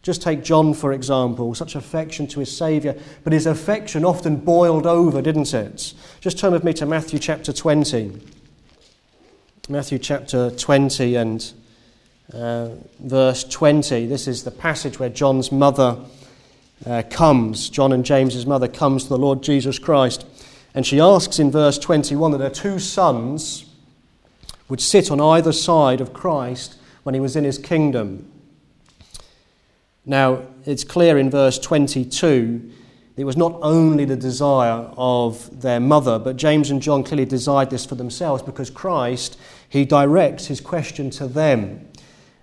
Just 0.02 0.22
take 0.22 0.44
John, 0.44 0.74
for 0.74 0.92
example, 0.92 1.54
such 1.54 1.74
affection 1.74 2.26
to 2.28 2.40
his 2.40 2.56
Saviour, 2.56 2.94
but 3.24 3.32
his 3.32 3.46
affection 3.46 4.04
often 4.04 4.36
boiled 4.36 4.86
over, 4.86 5.20
didn't 5.20 5.52
it? 5.52 5.92
Just 6.20 6.38
turn 6.38 6.52
with 6.52 6.64
me 6.64 6.72
to 6.74 6.86
Matthew 6.86 7.18
chapter 7.18 7.52
20. 7.52 8.20
Matthew 9.68 9.98
chapter 9.98 10.50
20 10.50 11.16
and 11.16 11.52
uh, 12.32 12.70
verse 13.00 13.44
20. 13.44 14.06
This 14.06 14.28
is 14.28 14.44
the 14.44 14.50
passage 14.50 14.98
where 14.98 15.10
John's 15.10 15.52
mother 15.52 15.98
uh, 16.86 17.02
comes, 17.10 17.68
John 17.68 17.92
and 17.92 18.04
James's 18.04 18.46
mother 18.46 18.68
comes 18.68 19.04
to 19.04 19.08
the 19.10 19.18
Lord 19.18 19.42
Jesus 19.42 19.78
Christ. 19.78 20.24
And 20.74 20.86
she 20.86 21.00
asks 21.00 21.38
in 21.38 21.50
verse 21.50 21.78
21 21.78 22.32
that 22.32 22.40
her 22.40 22.50
two 22.50 22.78
sons 22.78 23.64
would 24.68 24.80
sit 24.80 25.10
on 25.10 25.20
either 25.20 25.52
side 25.52 26.00
of 26.00 26.12
Christ 26.12 26.76
when 27.02 27.14
he 27.14 27.20
was 27.20 27.36
in 27.36 27.44
his 27.44 27.58
kingdom. 27.58 28.30
Now, 30.08 30.46
it's 30.64 30.84
clear 30.84 31.18
in 31.18 31.30
verse 31.30 31.58
22 31.58 32.72
It 33.18 33.24
was 33.24 33.36
not 33.36 33.58
only 33.60 34.06
the 34.06 34.16
desire 34.16 34.90
of 34.96 35.60
their 35.60 35.80
mother, 35.80 36.18
but 36.18 36.36
James 36.36 36.70
and 36.70 36.80
John 36.80 37.04
clearly 37.04 37.26
desired 37.26 37.68
this 37.68 37.84
for 37.84 37.94
themselves 37.94 38.42
because 38.42 38.70
Christ, 38.70 39.38
he 39.68 39.84
directs 39.84 40.46
his 40.46 40.62
question 40.62 41.10
to 41.10 41.28
them. 41.28 41.86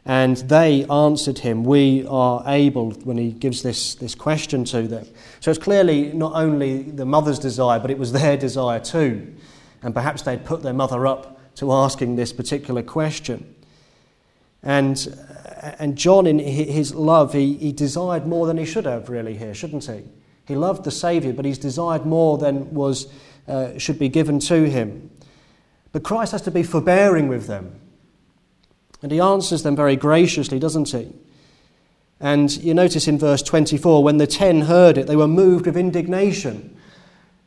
And 0.06 0.38
they 0.38 0.86
answered 0.86 1.40
him, 1.40 1.64
We 1.64 2.06
are 2.08 2.44
able, 2.46 2.92
when 2.92 3.18
he 3.18 3.32
gives 3.32 3.64
this, 3.64 3.96
this 3.96 4.14
question 4.14 4.64
to 4.66 4.84
them. 4.88 5.08
So 5.40 5.50
it's 5.50 5.60
clearly 5.60 6.14
not 6.14 6.34
only 6.36 6.84
the 6.84 7.06
mother's 7.06 7.40
desire, 7.40 7.80
but 7.80 7.90
it 7.90 7.98
was 7.98 8.12
their 8.12 8.38
desire 8.38 8.80
too. 8.80 9.36
And 9.82 9.96
perhaps 9.96 10.22
they'd 10.22 10.46
put 10.46 10.62
their 10.62 10.74
mother 10.74 11.08
up 11.08 11.56
to 11.56 11.72
asking 11.72 12.16
this 12.16 12.32
particular 12.32 12.84
question. 12.84 13.56
And, 14.62 14.98
and 15.80 15.98
John, 15.98 16.28
in 16.28 16.40
his 16.40 16.94
love, 16.94 17.34
he, 17.34 17.56
he 17.58 17.72
desired 17.72 18.28
more 18.28 18.46
than 18.46 18.58
he 18.58 18.66
should 18.66 18.86
have, 18.86 19.10
really, 19.10 19.38
here, 19.38 19.54
shouldn't 19.54 19.86
he? 19.86 20.04
He 20.48 20.56
loved 20.56 20.84
the 20.84 20.92
Saviour, 20.92 21.34
but 21.34 21.46
he's 21.46 21.58
desired 21.58 22.06
more 22.06 22.38
than 22.38 22.74
was, 22.74 23.08
uh, 23.48 23.78
should 23.78 23.98
be 23.98 24.10
given 24.10 24.40
to 24.42 24.70
him. 24.70 25.10
But 25.92 26.04
Christ 26.04 26.34
has 26.34 26.42
to 26.44 26.52
be 26.52 26.62
forbearing 26.62 27.28
with 27.28 27.48
them. 27.48 27.80
And 29.02 29.12
he 29.12 29.20
answers 29.20 29.64
them 29.64 29.76
very 29.76 29.96
graciously, 29.96 30.60
doesn't 30.60 30.90
he? 30.90 31.14
And 32.20 32.56
you 32.58 32.74
notice 32.74 33.08
in 33.08 33.18
verse 33.18 33.42
24, 33.42 34.04
when 34.04 34.18
the 34.18 34.28
ten 34.28 34.62
heard 34.62 34.98
it, 34.98 35.08
they 35.08 35.16
were 35.16 35.28
moved 35.28 35.66
with 35.66 35.78
indignation. 35.78 36.78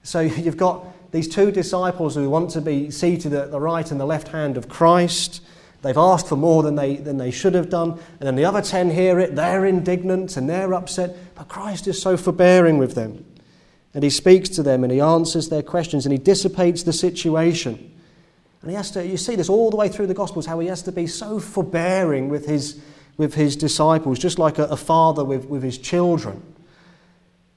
So 0.02 0.20
you've 0.20 0.56
got 0.56 1.12
these 1.12 1.28
two 1.28 1.50
disciples 1.50 2.14
who 2.14 2.28
want 2.28 2.50
to 2.50 2.60
be 2.60 2.90
seated 2.90 3.32
at 3.32 3.50
the 3.50 3.60
right 3.60 3.90
and 3.90 4.00
the 4.00 4.06
left 4.06 4.28
hand 4.28 4.56
of 4.56 4.68
Christ. 4.68 5.42
They've 5.82 5.96
asked 5.96 6.26
for 6.26 6.36
more 6.36 6.62
than 6.62 6.74
they, 6.74 6.96
than 6.96 7.18
they 7.18 7.30
should 7.30 7.54
have 7.54 7.70
done. 7.70 7.92
And 7.92 8.26
then 8.26 8.34
the 8.34 8.44
other 8.44 8.60
ten 8.60 8.90
hear 8.90 9.20
it, 9.20 9.36
they're 9.36 9.64
indignant 9.64 10.36
and 10.36 10.50
they're 10.50 10.74
upset. 10.74 11.16
But 11.34 11.48
Christ 11.48 11.86
is 11.86 12.02
so 12.02 12.16
forbearing 12.16 12.78
with 12.78 12.94
them. 12.94 13.24
And 13.94 14.02
he 14.02 14.10
speaks 14.10 14.48
to 14.50 14.62
them 14.62 14.82
and 14.82 14.92
he 14.92 15.00
answers 15.00 15.48
their 15.48 15.62
questions 15.62 16.04
and 16.04 16.12
he 16.12 16.18
dissipates 16.18 16.82
the 16.82 16.92
situation. 16.92 17.94
And 18.60 18.70
he 18.70 18.76
has 18.76 18.90
to, 18.90 19.06
you 19.06 19.16
see 19.16 19.36
this 19.36 19.48
all 19.48 19.70
the 19.70 19.76
way 19.76 19.88
through 19.88 20.08
the 20.08 20.14
Gospels, 20.14 20.46
how 20.46 20.58
he 20.58 20.66
has 20.66 20.82
to 20.82 20.92
be 20.92 21.06
so 21.06 21.38
forbearing 21.38 22.28
with 22.28 22.46
his, 22.46 22.80
with 23.16 23.34
his 23.34 23.54
disciples, 23.54 24.18
just 24.18 24.38
like 24.38 24.58
a, 24.58 24.64
a 24.64 24.76
father 24.76 25.24
with, 25.24 25.44
with 25.44 25.62
his 25.62 25.78
children. 25.78 26.42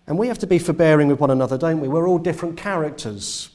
And 0.05 0.17
we 0.17 0.27
have 0.27 0.39
to 0.39 0.47
be 0.47 0.59
forbearing 0.59 1.07
with 1.07 1.19
one 1.19 1.31
another, 1.31 1.57
don't 1.57 1.81
we? 1.81 1.87
We're 1.87 2.07
all 2.07 2.19
different 2.19 2.55
characters. 2.55 3.49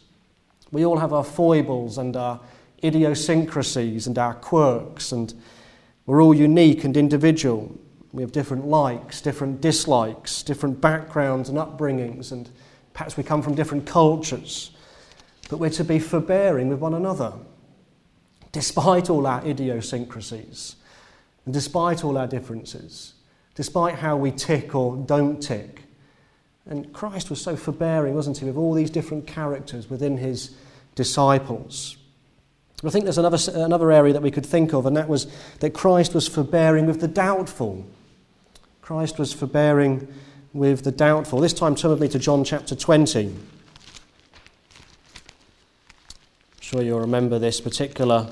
We 0.73 0.85
all 0.85 0.99
have 0.99 1.13
our 1.13 1.25
foibles 1.25 1.99
and 1.99 2.17
our 2.17 2.41
idiosyncrasies 2.85 4.07
and 4.07 4.19
our 4.19 4.35
quirks, 4.35 5.13
and 5.13 5.35
we're 6.07 6.23
all 6.23 6.35
unique 6.35 6.85
and 6.85 6.97
individual. 6.97 7.77
We 8.13 8.23
have 8.23 8.33
different 8.33 8.67
likes, 8.67 9.21
different 9.21 9.61
dislikes, 9.61 10.43
different 10.43 10.81
backgrounds 10.81 11.49
and 11.49 11.59
upbringings, 11.59 12.33
and 12.33 12.49
perhaps 12.95 13.17
we 13.17 13.23
come 13.23 13.43
from 13.43 13.55
different 13.55 13.87
cultures 13.87 14.71
but 15.49 15.59
we're 15.59 15.71
to 15.71 15.85
be 15.85 15.99
forbearing 15.99 16.69
with 16.69 16.79
one 16.79 16.95
another, 16.95 17.33
despite 18.53 19.11
all 19.11 19.27
our 19.27 19.45
idiosyncrasies, 19.47 20.77
and 21.45 21.55
despite 21.55 22.05
all 22.05 22.19
our 22.19 22.27
differences, 22.27 23.15
despite 23.55 23.97
how 23.97 24.17
we 24.17 24.31
tick 24.31 24.75
or 24.75 24.97
don't 24.97 25.41
tick. 25.41 25.83
And 26.67 26.93
Christ 26.93 27.31
was 27.31 27.41
so 27.41 27.55
forbearing, 27.57 28.15
wasn't 28.15 28.39
he, 28.39 28.45
with 28.45 28.57
all 28.57 28.75
these 28.75 28.91
different 28.91 29.27
characters 29.27 29.89
within 29.89 30.19
his 30.19 30.57
disciples. 30.97 31.97
I 32.85 32.91
think 32.91 33.05
there's 33.05 33.19
another, 33.19 33.39
another 33.55 33.91
area 33.91 34.13
that 34.13 34.23
we 34.23 34.31
could 34.31 34.45
think 34.45 34.75
of, 34.75 34.85
and 34.85 34.97
that 34.97 35.09
was 35.09 35.27
that 35.61 35.71
Christ 35.71 36.15
was 36.15 36.29
forbearing 36.29 36.87
with 36.87 37.01
the 37.01 37.09
doubtful. 37.09 37.87
Christ 38.83 39.19
was 39.19 39.33
forbearing 39.33 40.07
with 40.53 40.85
the 40.85 40.93
doubtful. 40.93 41.41
This 41.41 41.55
time, 41.55 41.75
turn 41.75 41.91
with 41.91 42.01
me 42.01 42.09
to 42.09 42.19
John 42.19 42.45
chapter 42.45 42.75
20. 42.75 43.29
I'm 43.29 43.35
sure 46.61 46.83
you'll 46.83 47.01
remember 47.01 47.39
this 47.39 47.61
particular 47.61 48.29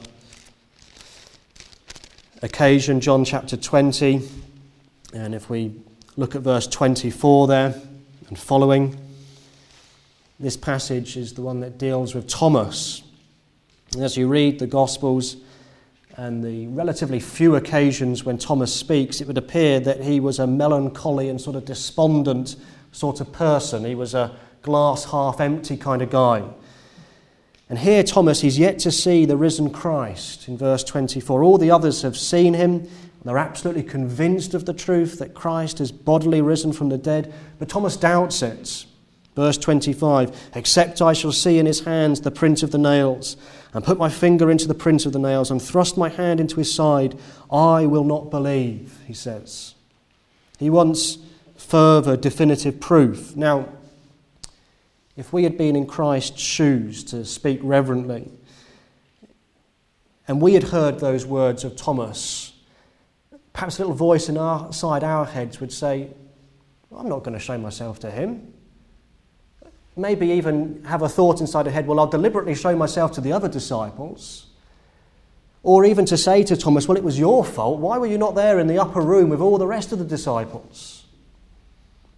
occasion, 2.43 3.01
John 3.01 3.25
chapter 3.25 3.57
20. 3.57 4.29
And 5.15 5.35
if 5.35 5.49
we 5.49 5.75
look 6.17 6.35
at 6.35 6.43
verse 6.43 6.67
24 6.67 7.47
there 7.47 7.81
and 8.29 8.39
following, 8.39 8.97
this 10.39 10.57
passage 10.57 11.17
is 11.17 11.33
the 11.33 11.43
one 11.43 11.61
that 11.61 11.79
deals 11.79 12.15
with 12.15 12.29
Thomas. 12.29 13.03
And 13.95 14.05
as 14.05 14.17
you 14.17 14.29
read 14.29 14.59
the 14.59 14.67
Gospels 14.67 15.37
and 16.17 16.43
the 16.43 16.67
relatively 16.69 17.21
few 17.21 17.57
occasions 17.57 18.25
when 18.25 18.39
Thomas 18.39 18.75
speaks, 18.75 19.21
it 19.21 19.27
would 19.27 19.39
appear 19.39 19.81
that 19.81 20.03
he 20.03 20.21
was 20.21 20.39
a 20.39 20.47
melancholy 20.47 21.29
and 21.29 21.41
sort 21.41 21.57
of 21.57 21.65
despondent 21.65 22.57
sort 22.93 23.21
of 23.21 23.33
person. 23.33 23.85
He 23.85 23.95
was 23.95 24.15
a 24.15 24.37
glass 24.63 25.05
half 25.05 25.41
empty 25.41 25.77
kind 25.77 26.03
of 26.03 26.11
guy. 26.11 26.43
And 27.69 27.79
here, 27.79 28.03
Thomas, 28.03 28.41
he's 28.41 28.59
yet 28.59 28.79
to 28.81 28.91
see 28.91 29.25
the 29.25 29.37
risen 29.37 29.71
Christ 29.71 30.49
in 30.49 30.57
verse 30.57 30.85
24. 30.85 31.43
All 31.43 31.59
the 31.59 31.71
others 31.71 32.03
have 32.03 32.17
seen 32.17 32.55
him. 32.55 32.89
They're 33.25 33.39
absolutely 33.39 33.85
convinced 33.85 34.53
of 34.53 34.67
the 34.67 34.75
truth 34.75 35.19
that 35.19 35.33
Christ 35.33 35.79
has 35.79 35.91
bodily 35.91 36.43
risen 36.43 36.73
from 36.73 36.91
the 36.91 36.99
dead. 36.99 37.33
But 37.59 37.71
Thomas 37.71 37.97
doubts 37.97 38.43
it. 38.43 38.85
Verse 39.35 39.59
25 39.59 40.51
Except 40.55 41.03
I 41.03 41.13
shall 41.13 41.33
see 41.33 41.59
in 41.59 41.67
his 41.67 41.81
hands 41.81 42.21
the 42.21 42.31
print 42.31 42.63
of 42.63 42.71
the 42.71 42.79
nails, 42.79 43.37
and 43.73 43.85
put 43.85 43.99
my 43.99 44.09
finger 44.09 44.51
into 44.51 44.69
the 44.69 44.75
print 44.75 45.07
of 45.07 45.13
the 45.13 45.19
nails, 45.19 45.51
and 45.51 45.61
thrust 45.61 45.97
my 45.97 46.09
hand 46.09 46.41
into 46.41 46.57
his 46.57 46.73
side, 46.73 47.19
I 47.51 47.87
will 47.87 48.05
not 48.05 48.31
believe, 48.31 48.99
he 49.07 49.15
says. 49.15 49.75
He 50.59 50.71
wants 50.71 51.19
further 51.57 52.17
definitive 52.17 52.81
proof. 52.81 53.35
Now, 53.35 53.69
if 55.17 55.33
we 55.33 55.45
had 55.45 55.59
been 55.59 55.77
in 55.77 55.87
Christ's 55.87 56.41
shoes, 56.41 57.05
to 57.05 57.25
speak 57.25 57.61
reverently, 57.63 58.31
and 60.27 60.41
we 60.41 60.55
had 60.55 60.65
heard 60.65 61.01
those 61.01 61.27
words 61.27 61.65
of 61.65 61.77
Thomas, 61.77 62.53
perhaps 63.53 63.79
a 63.79 63.83
little 63.83 63.95
voice 63.95 64.29
inside 64.29 65.05
our 65.05 65.25
heads 65.25 65.61
would 65.61 65.73
say, 65.73 66.11
I'm 66.97 67.09
not 67.09 67.25
going 67.25 67.35
to 67.35 67.41
show 67.41 67.59
myself 67.59 67.99
to 68.01 68.11
him. 68.11 68.54
Maybe 69.97 70.29
even 70.29 70.85
have 70.85 71.03
a 71.03 71.09
thought 71.09 71.41
inside 71.41 71.67
our 71.67 71.73
head, 71.73 71.87
well, 71.87 72.01
I'll 72.01 72.07
deliberately 72.07 72.55
show 72.55 72.75
myself 72.75 73.13
to 73.13 73.21
the 73.21 73.33
other 73.33 73.49
disciples. 73.49 74.47
Or 75.63 75.85
even 75.85 76.05
to 76.07 76.17
say 76.17 76.43
to 76.45 76.57
Thomas, 76.57 76.89
well, 76.89 76.99
it 76.99 77.05
was 77.05 77.19
your 77.19 77.45
fault. 77.45 77.81
Why 77.81 77.99
were 77.99 78.07
you 78.07 78.19
not 78.19 78.35
there 78.35 78.59
in 78.59 78.67
the 78.67 78.79
upper 78.79 79.01
room 79.01 79.31
with 79.31 79.41
all 79.41 79.57
the 79.57 79.67
rest 79.67 79.93
of 79.93 79.99
the 79.99 80.05
disciples? 80.05 81.05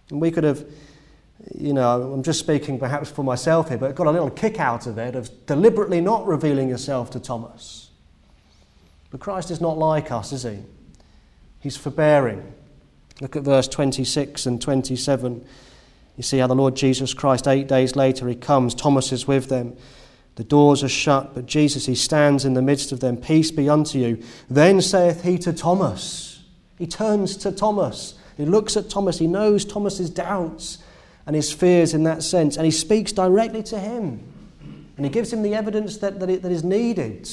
And 0.09 0.19
we 0.19 0.31
could 0.31 0.43
have 0.43 0.65
you 1.55 1.73
know, 1.73 2.13
I'm 2.13 2.23
just 2.23 2.39
speaking 2.39 2.79
perhaps 2.79 3.09
for 3.09 3.23
myself 3.23 3.69
here, 3.69 3.77
but 3.77 3.95
got 3.95 4.07
a 4.07 4.11
little 4.11 4.29
kick 4.29 4.59
out 4.59 4.87
of 4.87 4.97
it 4.97 5.15
of 5.15 5.45
deliberately 5.45 6.01
not 6.01 6.25
revealing 6.25 6.69
yourself 6.69 7.09
to 7.11 7.19
Thomas. 7.19 7.89
But 9.11 9.19
Christ 9.19 9.51
is 9.51 9.61
not 9.61 9.77
like 9.77 10.11
us, 10.11 10.33
is 10.33 10.43
he? 10.43 10.59
He's 11.59 11.77
forbearing. 11.77 12.53
Look 13.21 13.35
at 13.35 13.43
verse 13.43 13.67
26 13.67 14.45
and 14.45 14.61
27. 14.61 15.45
You 16.17 16.23
see 16.23 16.39
how 16.39 16.47
the 16.47 16.55
Lord 16.55 16.75
Jesus 16.75 17.13
Christ, 17.13 17.47
eight 17.47 17.67
days 17.67 17.95
later, 17.95 18.27
he 18.27 18.35
comes. 18.35 18.73
Thomas 18.75 19.11
is 19.11 19.27
with 19.27 19.49
them. 19.49 19.77
The 20.35 20.43
doors 20.43 20.83
are 20.83 20.89
shut, 20.89 21.33
but 21.33 21.45
Jesus, 21.45 21.85
he 21.85 21.95
stands 21.95 22.43
in 22.43 22.53
the 22.53 22.61
midst 22.61 22.91
of 22.91 22.99
them. 22.99 23.17
Peace 23.17 23.49
be 23.51 23.69
unto 23.69 23.97
you. 23.97 24.23
Then 24.49 24.81
saith 24.81 25.23
he 25.23 25.37
to 25.39 25.53
Thomas, 25.53 26.43
he 26.77 26.85
turns 26.85 27.37
to 27.37 27.51
Thomas. 27.51 28.15
He 28.35 28.45
looks 28.45 28.77
at 28.77 28.89
Thomas. 28.89 29.17
He 29.17 29.25
knows 29.25 29.65
Thomas's 29.65 30.11
doubts 30.11 30.77
and 31.25 31.35
his 31.35 31.51
fears 31.51 31.95
in 31.95 32.03
that 32.03 32.21
sense. 32.21 32.55
And 32.55 32.65
he 32.65 32.71
speaks 32.71 33.11
directly 33.11 33.63
to 33.63 33.79
him. 33.79 34.23
And 34.95 35.05
he 35.05 35.11
gives 35.11 35.33
him 35.33 35.41
the 35.41 35.55
evidence 35.55 35.97
that, 35.97 36.19
that, 36.19 36.29
it, 36.29 36.41
that 36.43 36.51
is 36.51 36.63
needed. 36.63 37.27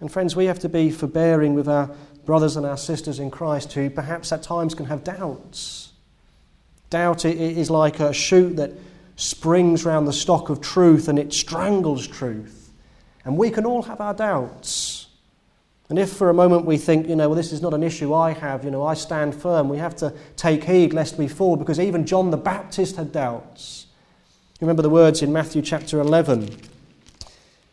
And 0.00 0.10
friends, 0.10 0.34
we 0.34 0.46
have 0.46 0.60
to 0.60 0.68
be 0.68 0.90
forbearing 0.90 1.54
with 1.54 1.68
our 1.68 1.90
brothers 2.24 2.56
and 2.56 2.64
our 2.64 2.76
sisters 2.76 3.18
in 3.18 3.30
Christ 3.30 3.72
who 3.72 3.90
perhaps 3.90 4.32
at 4.32 4.42
times 4.42 4.74
can 4.74 4.86
have 4.86 5.02
doubts. 5.02 5.91
Doubt 6.92 7.24
is 7.24 7.70
like 7.70 8.00
a 8.00 8.12
shoot 8.12 8.56
that 8.56 8.72
springs 9.16 9.86
round 9.86 10.06
the 10.06 10.12
stock 10.12 10.50
of 10.50 10.60
truth 10.60 11.08
and 11.08 11.18
it 11.18 11.32
strangles 11.32 12.06
truth. 12.06 12.70
And 13.24 13.38
we 13.38 13.48
can 13.48 13.64
all 13.64 13.80
have 13.84 14.02
our 14.02 14.12
doubts. 14.12 15.06
And 15.88 15.98
if 15.98 16.12
for 16.12 16.28
a 16.28 16.34
moment 16.34 16.66
we 16.66 16.76
think, 16.76 17.08
you 17.08 17.16
know, 17.16 17.30
well, 17.30 17.36
this 17.36 17.50
is 17.50 17.62
not 17.62 17.72
an 17.72 17.82
issue 17.82 18.12
I 18.12 18.34
have, 18.34 18.62
you 18.62 18.70
know, 18.70 18.84
I 18.84 18.92
stand 18.92 19.34
firm, 19.34 19.70
we 19.70 19.78
have 19.78 19.96
to 19.96 20.12
take 20.36 20.64
heed 20.64 20.92
lest 20.92 21.16
we 21.16 21.28
fall, 21.28 21.56
because 21.56 21.80
even 21.80 22.04
John 22.04 22.30
the 22.30 22.36
Baptist 22.36 22.96
had 22.96 23.10
doubts. 23.10 23.86
You 24.60 24.66
remember 24.66 24.82
the 24.82 24.90
words 24.90 25.22
in 25.22 25.32
Matthew 25.32 25.62
chapter 25.62 25.98
11 25.98 26.54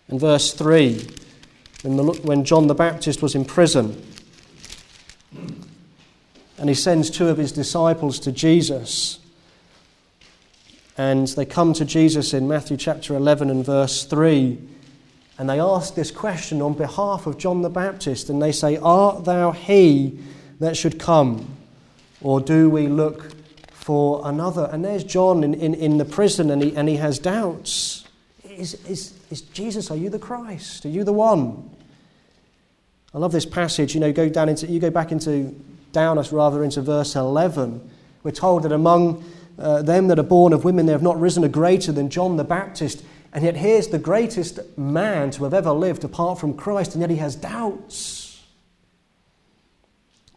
and 0.08 0.18
verse 0.18 0.54
3 0.54 1.08
when, 1.82 1.98
the, 1.98 2.04
when 2.24 2.46
John 2.46 2.68
the 2.68 2.74
Baptist 2.74 3.22
was 3.22 3.36
in 3.36 3.44
prison 3.44 4.02
and 6.60 6.70
he 6.70 6.76
sends 6.76 7.10
two 7.10 7.28
of 7.28 7.38
his 7.38 7.52
disciples 7.52 8.20
to 8.20 8.32
Jesus. 8.32 9.20
And 10.98 11.28
they 11.30 11.46
come 11.46 11.74
to 11.74 11.86
Jesus 11.86 12.34
in 12.34 12.48
Matthew 12.48 12.78
chapter 12.78 13.16
11 13.16 13.50
and 13.50 13.66
verse 13.66 14.06
3 14.06 14.58
and 15.40 15.50
they 15.50 15.62
ask 15.62 15.96
this 15.96 16.12
question 16.12 16.62
on 16.62 16.74
behalf 16.74 17.26
of 17.26 17.38
John 17.38 17.62
the 17.62 17.70
Baptist, 17.70 18.30
and 18.30 18.42
they 18.42 18.52
say, 18.52 18.76
Art 18.76 19.24
thou 19.24 19.52
he 19.52 20.20
that 20.60 20.76
should 20.76 21.00
come, 21.00 21.56
or 22.20 22.42
do 22.42 22.70
we 22.70 22.88
look 22.88 23.32
for 23.72 24.22
another. 24.26 24.70
And 24.70 24.84
there's 24.84 25.06
John 25.06 25.46
in, 25.46 25.54
in, 25.54 25.74
in 25.76 25.98
the 25.98 26.04
prison 26.04 26.52
and 26.52 26.62
he, 26.62 26.76
and 26.76 26.90
he 26.90 26.98
has 26.98 27.20
doubts. 27.20 28.04
Is, 28.44 28.74
is, 28.86 29.14
is 29.32 29.42
Jesus, 29.42 29.90
are 29.90 29.96
you 29.96 30.10
the 30.10 30.20
Christ? 30.20 30.86
Are 30.86 30.90
you 30.90 31.06
the 31.06 31.14
one? 31.14 31.70
I 33.14 33.18
love 33.18 33.32
this 33.32 33.46
passage. 33.46 33.94
You 33.94 34.02
know, 34.02 34.12
go 34.12 34.28
down 34.28 34.50
into, 34.50 34.68
you 34.68 34.82
go 34.82 34.90
back 34.90 35.14
into, 35.14 35.58
down 35.92 36.18
us 36.18 36.32
rather 36.32 36.64
into 36.64 36.82
verse 36.82 37.16
11. 37.16 37.90
We're 38.24 38.32
told 38.32 38.64
that 38.64 38.72
among 38.72 39.24
uh, 39.58 39.82
them 39.82 40.08
that 40.08 40.20
are 40.20 40.24
born 40.24 40.54
of 40.54 40.64
women, 40.64 40.86
there 40.86 40.96
have 40.96 41.04
not 41.04 41.20
risen 41.20 41.44
a 41.44 41.50
greater 41.50 41.92
than 41.92 42.10
John 42.10 42.38
the 42.38 42.44
Baptist. 42.44 43.04
And 43.34 43.44
yet, 43.44 43.56
here's 43.56 43.88
the 43.88 44.00
greatest 44.00 44.60
man 44.78 45.32
to 45.32 45.44
have 45.44 45.54
ever 45.54 45.72
lived 45.72 46.04
apart 46.04 46.40
from 46.40 46.56
Christ, 46.56 46.94
and 46.94 47.02
yet 47.02 47.10
he 47.10 47.18
has 47.18 47.36
doubts. 47.36 48.44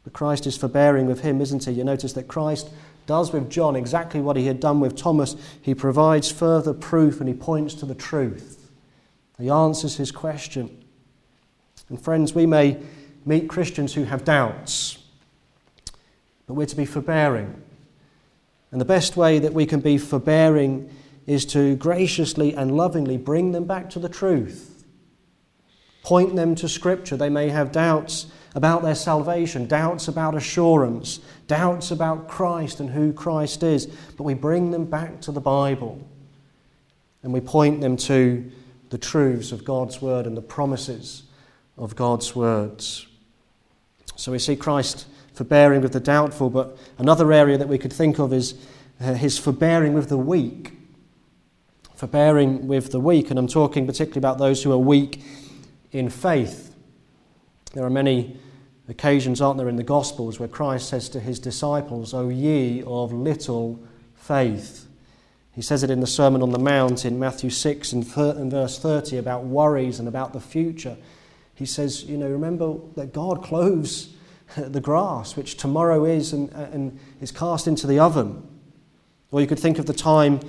But 0.04 0.12
Christ 0.12 0.46
is 0.46 0.56
forbearing 0.56 1.06
with 1.06 1.20
him, 1.20 1.40
isn't 1.40 1.64
he? 1.64 1.72
You 1.72 1.84
notice 1.84 2.12
that 2.14 2.28
Christ 2.28 2.70
does 3.06 3.32
with 3.32 3.50
John 3.50 3.76
exactly 3.76 4.20
what 4.20 4.36
he 4.36 4.46
had 4.46 4.60
done 4.60 4.80
with 4.80 4.96
Thomas. 4.96 5.36
He 5.60 5.74
provides 5.74 6.30
further 6.30 6.74
proof 6.74 7.20
and 7.20 7.28
he 7.28 7.34
points 7.34 7.74
to 7.74 7.86
the 7.86 7.94
truth. 7.94 8.70
He 9.38 9.48
answers 9.48 9.96
his 9.96 10.12
question. 10.12 10.84
And, 11.88 12.00
friends, 12.00 12.34
we 12.34 12.46
may 12.46 12.78
meet 13.24 13.48
Christians 13.48 13.94
who 13.94 14.04
have 14.04 14.24
doubts, 14.24 14.98
but 16.52 16.58
we're 16.58 16.66
to 16.66 16.76
be 16.76 16.84
forbearing. 16.84 17.62
And 18.72 18.78
the 18.78 18.84
best 18.84 19.16
way 19.16 19.38
that 19.38 19.54
we 19.54 19.64
can 19.64 19.80
be 19.80 19.96
forbearing 19.96 20.94
is 21.26 21.46
to 21.46 21.76
graciously 21.76 22.52
and 22.52 22.76
lovingly 22.76 23.16
bring 23.16 23.52
them 23.52 23.64
back 23.64 23.88
to 23.88 23.98
the 23.98 24.10
truth. 24.10 24.84
Point 26.02 26.36
them 26.36 26.54
to 26.56 26.68
Scripture. 26.68 27.16
They 27.16 27.30
may 27.30 27.48
have 27.48 27.72
doubts 27.72 28.26
about 28.54 28.82
their 28.82 28.94
salvation, 28.94 29.66
doubts 29.66 30.08
about 30.08 30.34
assurance, 30.34 31.20
doubts 31.46 31.90
about 31.90 32.28
Christ 32.28 32.80
and 32.80 32.90
who 32.90 33.14
Christ 33.14 33.62
is, 33.62 33.86
but 33.86 34.24
we 34.24 34.34
bring 34.34 34.72
them 34.72 34.84
back 34.84 35.22
to 35.22 35.32
the 35.32 35.40
Bible 35.40 36.06
and 37.22 37.32
we 37.32 37.40
point 37.40 37.80
them 37.80 37.96
to 37.96 38.52
the 38.90 38.98
truths 38.98 39.52
of 39.52 39.64
God's 39.64 40.02
Word 40.02 40.26
and 40.26 40.36
the 40.36 40.42
promises 40.42 41.22
of 41.78 41.96
God's 41.96 42.36
words. 42.36 43.06
So 44.16 44.32
we 44.32 44.38
see 44.38 44.54
Christ 44.54 45.06
forbearing 45.34 45.80
with 45.80 45.92
the 45.92 46.00
doubtful, 46.00 46.50
but 46.50 46.76
another 46.98 47.32
area 47.32 47.58
that 47.58 47.68
we 47.68 47.78
could 47.78 47.92
think 47.92 48.18
of 48.18 48.32
is 48.32 48.54
uh, 49.00 49.14
his 49.14 49.38
forbearing 49.38 49.94
with 49.94 50.08
the 50.08 50.18
weak 50.18 50.72
forbearing 52.02 52.66
with 52.66 52.90
the 52.90 52.98
weak, 52.98 53.30
and 53.30 53.38
I'm 53.38 53.46
talking 53.46 53.86
particularly 53.86 54.18
about 54.18 54.38
those 54.38 54.60
who 54.60 54.72
are 54.72 54.76
weak 54.76 55.22
in 55.92 56.10
faith. 56.10 56.74
There 57.74 57.84
are 57.84 57.90
many 57.90 58.40
occasions, 58.88 59.40
aren't 59.40 59.58
there, 59.58 59.68
in 59.68 59.76
the 59.76 59.84
Gospels 59.84 60.40
where 60.40 60.48
Christ 60.48 60.88
says 60.88 61.08
to 61.10 61.20
his 61.20 61.38
disciples, 61.38 62.12
O 62.12 62.28
ye 62.28 62.82
of 62.82 63.12
little 63.12 63.80
faith. 64.16 64.88
He 65.52 65.62
says 65.62 65.84
it 65.84 65.90
in 65.90 66.00
the 66.00 66.08
Sermon 66.08 66.42
on 66.42 66.50
the 66.50 66.58
Mount 66.58 67.04
in 67.04 67.20
Matthew 67.20 67.50
6 67.50 67.92
and, 67.92 68.04
verse 68.04 68.80
30 68.80 69.18
about 69.18 69.44
worries 69.44 70.00
and 70.00 70.08
about 70.08 70.32
the 70.32 70.40
future. 70.40 70.96
He 71.54 71.66
says, 71.66 72.02
You 72.02 72.16
know, 72.16 72.28
remember 72.28 72.78
that 72.96 73.12
God 73.12 73.44
clothes 73.44 74.12
the 74.56 74.80
grass, 74.80 75.36
which 75.36 75.56
tomorrow 75.56 76.04
is 76.04 76.32
and, 76.32 76.50
and 76.52 76.98
is 77.20 77.32
cast 77.32 77.66
into 77.66 77.86
the 77.86 77.98
oven. 77.98 78.46
Or 79.30 79.40
you 79.40 79.46
could 79.46 79.58
think 79.58 79.78
of 79.78 79.86
the 79.86 79.94
time 79.94 80.40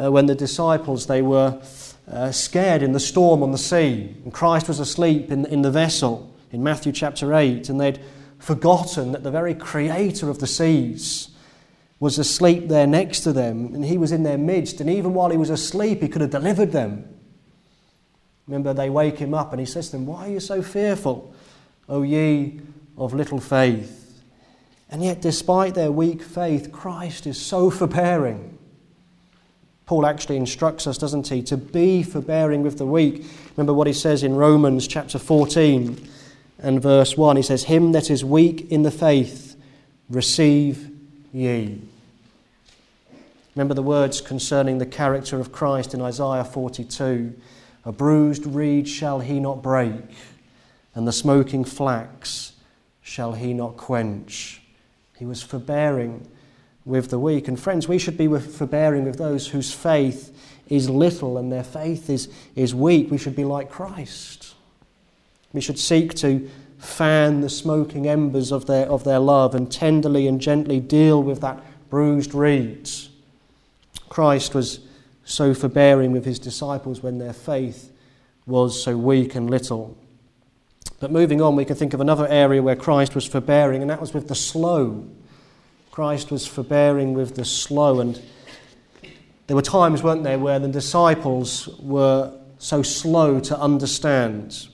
uh, 0.00 0.10
when 0.10 0.26
the 0.26 0.34
disciples 0.34 1.06
they 1.06 1.22
were 1.22 1.62
uh, 2.10 2.32
scared 2.32 2.82
in 2.82 2.92
the 2.92 3.00
storm 3.00 3.42
on 3.42 3.52
the 3.52 3.58
sea, 3.58 4.16
and 4.24 4.32
Christ 4.32 4.68
was 4.68 4.80
asleep 4.80 5.30
in, 5.30 5.46
in 5.46 5.62
the 5.62 5.70
vessel 5.70 6.34
in 6.50 6.62
Matthew 6.62 6.92
chapter 6.92 7.34
8, 7.34 7.68
and 7.68 7.80
they'd 7.80 8.00
forgotten 8.38 9.12
that 9.12 9.22
the 9.22 9.30
very 9.30 9.54
creator 9.54 10.28
of 10.28 10.38
the 10.38 10.46
seas 10.46 11.28
was 12.00 12.18
asleep 12.18 12.68
there 12.68 12.86
next 12.86 13.20
to 13.20 13.32
them, 13.32 13.74
and 13.74 13.84
he 13.84 13.96
was 13.96 14.10
in 14.10 14.24
their 14.24 14.36
midst, 14.36 14.80
and 14.80 14.90
even 14.90 15.14
while 15.14 15.30
he 15.30 15.36
was 15.36 15.50
asleep, 15.50 16.02
he 16.02 16.08
could 16.08 16.20
have 16.20 16.30
delivered 16.30 16.72
them. 16.72 17.08
Remember, 18.48 18.74
they 18.74 18.90
wake 18.90 19.18
him 19.18 19.34
up, 19.34 19.52
and 19.52 19.60
he 19.60 19.66
says 19.66 19.86
to 19.86 19.92
them, 19.92 20.06
Why 20.06 20.26
are 20.26 20.30
you 20.30 20.40
so 20.40 20.62
fearful, 20.62 21.32
O 21.88 22.02
ye 22.02 22.60
of 22.96 23.14
little 23.14 23.40
faith? 23.40 24.22
And 24.90 25.02
yet, 25.02 25.22
despite 25.22 25.74
their 25.74 25.90
weak 25.90 26.22
faith, 26.22 26.70
Christ 26.70 27.26
is 27.26 27.40
so 27.40 27.70
forbearing. 27.70 28.58
Paul 29.86 30.06
actually 30.06 30.36
instructs 30.36 30.86
us, 30.86 30.98
doesn't 30.98 31.28
he, 31.28 31.42
to 31.44 31.56
be 31.56 32.02
forbearing 32.02 32.62
with 32.62 32.78
the 32.78 32.86
weak. 32.86 33.24
Remember 33.56 33.72
what 33.72 33.86
he 33.86 33.92
says 33.92 34.22
in 34.22 34.36
Romans 34.36 34.86
chapter 34.86 35.18
14 35.18 36.08
and 36.58 36.80
verse 36.80 37.16
1. 37.16 37.36
He 37.36 37.42
says, 37.42 37.64
Him 37.64 37.92
that 37.92 38.10
is 38.10 38.24
weak 38.24 38.70
in 38.70 38.82
the 38.82 38.90
faith, 38.90 39.56
receive 40.08 40.90
ye. 41.32 41.80
Remember 43.54 43.74
the 43.74 43.82
words 43.82 44.20
concerning 44.20 44.78
the 44.78 44.86
character 44.86 45.38
of 45.38 45.52
Christ 45.52 45.94
in 45.94 46.00
Isaiah 46.00 46.44
42 46.44 47.34
A 47.84 47.92
bruised 47.92 48.46
reed 48.46 48.88
shall 48.88 49.20
he 49.20 49.40
not 49.40 49.62
break, 49.62 50.14
and 50.94 51.06
the 51.06 51.12
smoking 51.12 51.64
flax 51.64 52.51
shall 53.02 53.32
he 53.32 53.52
not 53.52 53.76
quench. 53.76 54.62
He 55.18 55.26
was 55.26 55.42
forbearing 55.42 56.26
with 56.84 57.10
the 57.10 57.18
weak. 57.18 57.48
And 57.48 57.58
friends, 57.58 57.86
we 57.88 57.98
should 57.98 58.16
be 58.16 58.26
forbearing 58.26 59.04
with 59.04 59.18
those 59.18 59.48
whose 59.48 59.72
faith 59.72 60.36
is 60.68 60.88
little 60.88 61.38
and 61.38 61.52
their 61.52 61.64
faith 61.64 62.08
is, 62.08 62.28
is 62.56 62.74
weak. 62.74 63.10
We 63.10 63.18
should 63.18 63.36
be 63.36 63.44
like 63.44 63.70
Christ. 63.70 64.54
We 65.52 65.60
should 65.60 65.78
seek 65.78 66.14
to 66.14 66.48
fan 66.78 67.40
the 67.40 67.48
smoking 67.48 68.08
embers 68.08 68.50
of 68.50 68.66
their, 68.66 68.86
of 68.86 69.04
their 69.04 69.18
love 69.18 69.54
and 69.54 69.70
tenderly 69.70 70.26
and 70.26 70.40
gently 70.40 70.80
deal 70.80 71.22
with 71.22 71.40
that 71.40 71.62
bruised 71.90 72.34
reed. 72.34 72.88
Christ 74.08 74.54
was 74.54 74.80
so 75.24 75.54
forbearing 75.54 76.10
with 76.12 76.24
his 76.24 76.38
disciples 76.38 77.02
when 77.02 77.18
their 77.18 77.32
faith 77.32 77.92
was 78.46 78.82
so 78.82 78.96
weak 78.96 79.34
and 79.34 79.48
little. 79.48 79.96
But 81.00 81.10
moving 81.10 81.42
on, 81.42 81.56
we 81.56 81.64
can 81.64 81.76
think 81.76 81.94
of 81.94 82.00
another 82.00 82.28
area 82.28 82.62
where 82.62 82.76
Christ 82.76 83.14
was 83.14 83.26
forbearing, 83.26 83.82
and 83.82 83.90
that 83.90 84.00
was 84.00 84.14
with 84.14 84.28
the 84.28 84.34
slow. 84.34 85.08
Christ 85.90 86.30
was 86.30 86.46
forbearing 86.46 87.14
with 87.14 87.34
the 87.34 87.44
slow. 87.44 88.00
And 88.00 88.20
there 89.46 89.56
were 89.56 89.62
times, 89.62 90.02
weren't 90.02 90.22
there, 90.22 90.38
where 90.38 90.58
the 90.58 90.68
disciples 90.68 91.68
were 91.80 92.32
so 92.58 92.82
slow 92.82 93.40
to 93.40 93.58
understand, 93.58 94.68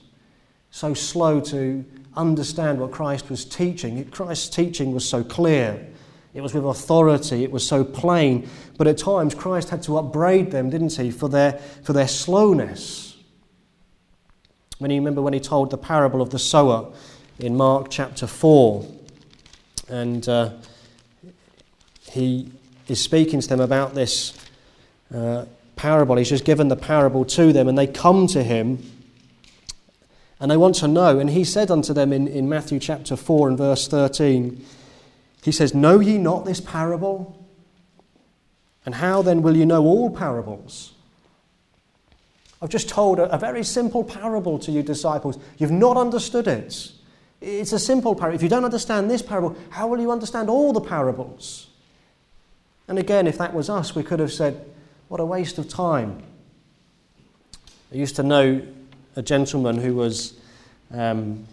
so 0.69 0.93
slow 0.93 1.41
to 1.41 1.83
understand 2.15 2.79
what 2.79 2.91
Christ 2.91 3.29
was 3.29 3.43
teaching. 3.43 4.07
Christ's 4.11 4.49
teaching 4.55 4.91
was 4.91 5.09
so 5.09 5.23
clear. 5.23 5.87
It 6.35 6.41
was 6.41 6.53
with 6.53 6.63
authority, 6.63 7.43
it 7.43 7.51
was 7.51 7.65
so 7.65 7.83
plain, 7.83 8.47
but 8.77 8.85
at 8.85 8.99
times 8.99 9.33
Christ 9.33 9.69
had 9.69 9.81
to 9.83 9.97
upbraid 9.97 10.51
them, 10.51 10.69
didn't 10.69 10.95
he, 10.95 11.09
for 11.09 11.27
their, 11.27 11.53
for 11.83 11.93
their 11.93 12.07
slowness. 12.07 13.08
When 14.79 14.91
you 14.91 14.97
remember 15.01 15.21
when 15.21 15.33
he 15.33 15.41
told 15.41 15.71
the 15.71 15.77
parable 15.77 16.21
of 16.21 16.29
the 16.29 16.39
sower 16.39 16.91
in 17.37 17.57
Mark 17.57 17.87
chapter 17.89 18.25
4, 18.25 18.85
and 19.89 20.27
uh, 20.29 20.51
he 22.09 22.49
is 22.87 23.01
speaking 23.01 23.41
to 23.41 23.47
them 23.49 23.59
about 23.59 23.93
this 23.93 24.33
uh, 25.13 25.43
parable. 25.75 26.15
He's 26.15 26.29
just 26.29 26.45
given 26.45 26.69
the 26.69 26.77
parable 26.77 27.25
to 27.25 27.51
them, 27.51 27.67
and 27.67 27.77
they 27.77 27.87
come 27.87 28.25
to 28.27 28.41
him 28.41 28.81
and 30.39 30.49
they 30.49 30.55
want 30.55 30.75
to 30.75 30.87
know. 30.87 31.19
And 31.19 31.29
he 31.29 31.43
said 31.43 31.69
unto 31.69 31.93
them 31.93 32.13
in, 32.13 32.29
in 32.29 32.47
Matthew 32.47 32.79
chapter 32.79 33.17
4 33.17 33.49
and 33.49 33.57
verse 33.57 33.85
13, 33.87 34.63
He 35.43 35.51
says, 35.51 35.75
Know 35.75 35.99
ye 35.99 36.17
not 36.17 36.45
this 36.45 36.61
parable? 36.61 37.45
And 38.85 38.95
how 38.95 39.21
then 39.21 39.41
will 39.41 39.57
you 39.57 39.65
know 39.65 39.83
all 39.83 40.09
parables? 40.09 40.93
I've 42.61 42.69
just 42.69 42.89
told 42.89 43.19
a, 43.19 43.33
a 43.33 43.37
very 43.37 43.63
simple 43.63 44.03
parable 44.03 44.59
to 44.59 44.71
you, 44.71 44.83
disciples. 44.83 45.37
You've 45.57 45.71
not 45.71 45.97
understood 45.97 46.47
it. 46.47 46.91
It's 47.41 47.71
a 47.71 47.79
simple 47.79 48.15
parable. 48.15 48.35
If 48.35 48.43
you 48.43 48.49
don't 48.49 48.65
understand 48.65 49.09
this 49.09 49.21
parable, 49.21 49.55
how 49.69 49.87
will 49.87 49.99
you 49.99 50.11
understand 50.11 50.49
all 50.49 50.73
the 50.73 50.81
parables? 50.81 51.67
And 52.87 52.99
again, 52.99 53.27
if 53.27 53.37
that 53.37 53.53
was 53.53 53.69
us, 53.69 53.95
we 53.95 54.03
could 54.03 54.19
have 54.19 54.33
said, 54.33 54.65
What 55.07 55.19
a 55.19 55.25
waste 55.25 55.57
of 55.57 55.69
time. 55.69 56.23
I 57.91 57.95
used 57.95 58.15
to 58.17 58.23
know 58.23 58.61
a 59.15 59.21
gentleman 59.21 59.77
who 59.77 59.95
was 59.95 60.33
um, 60.91 61.45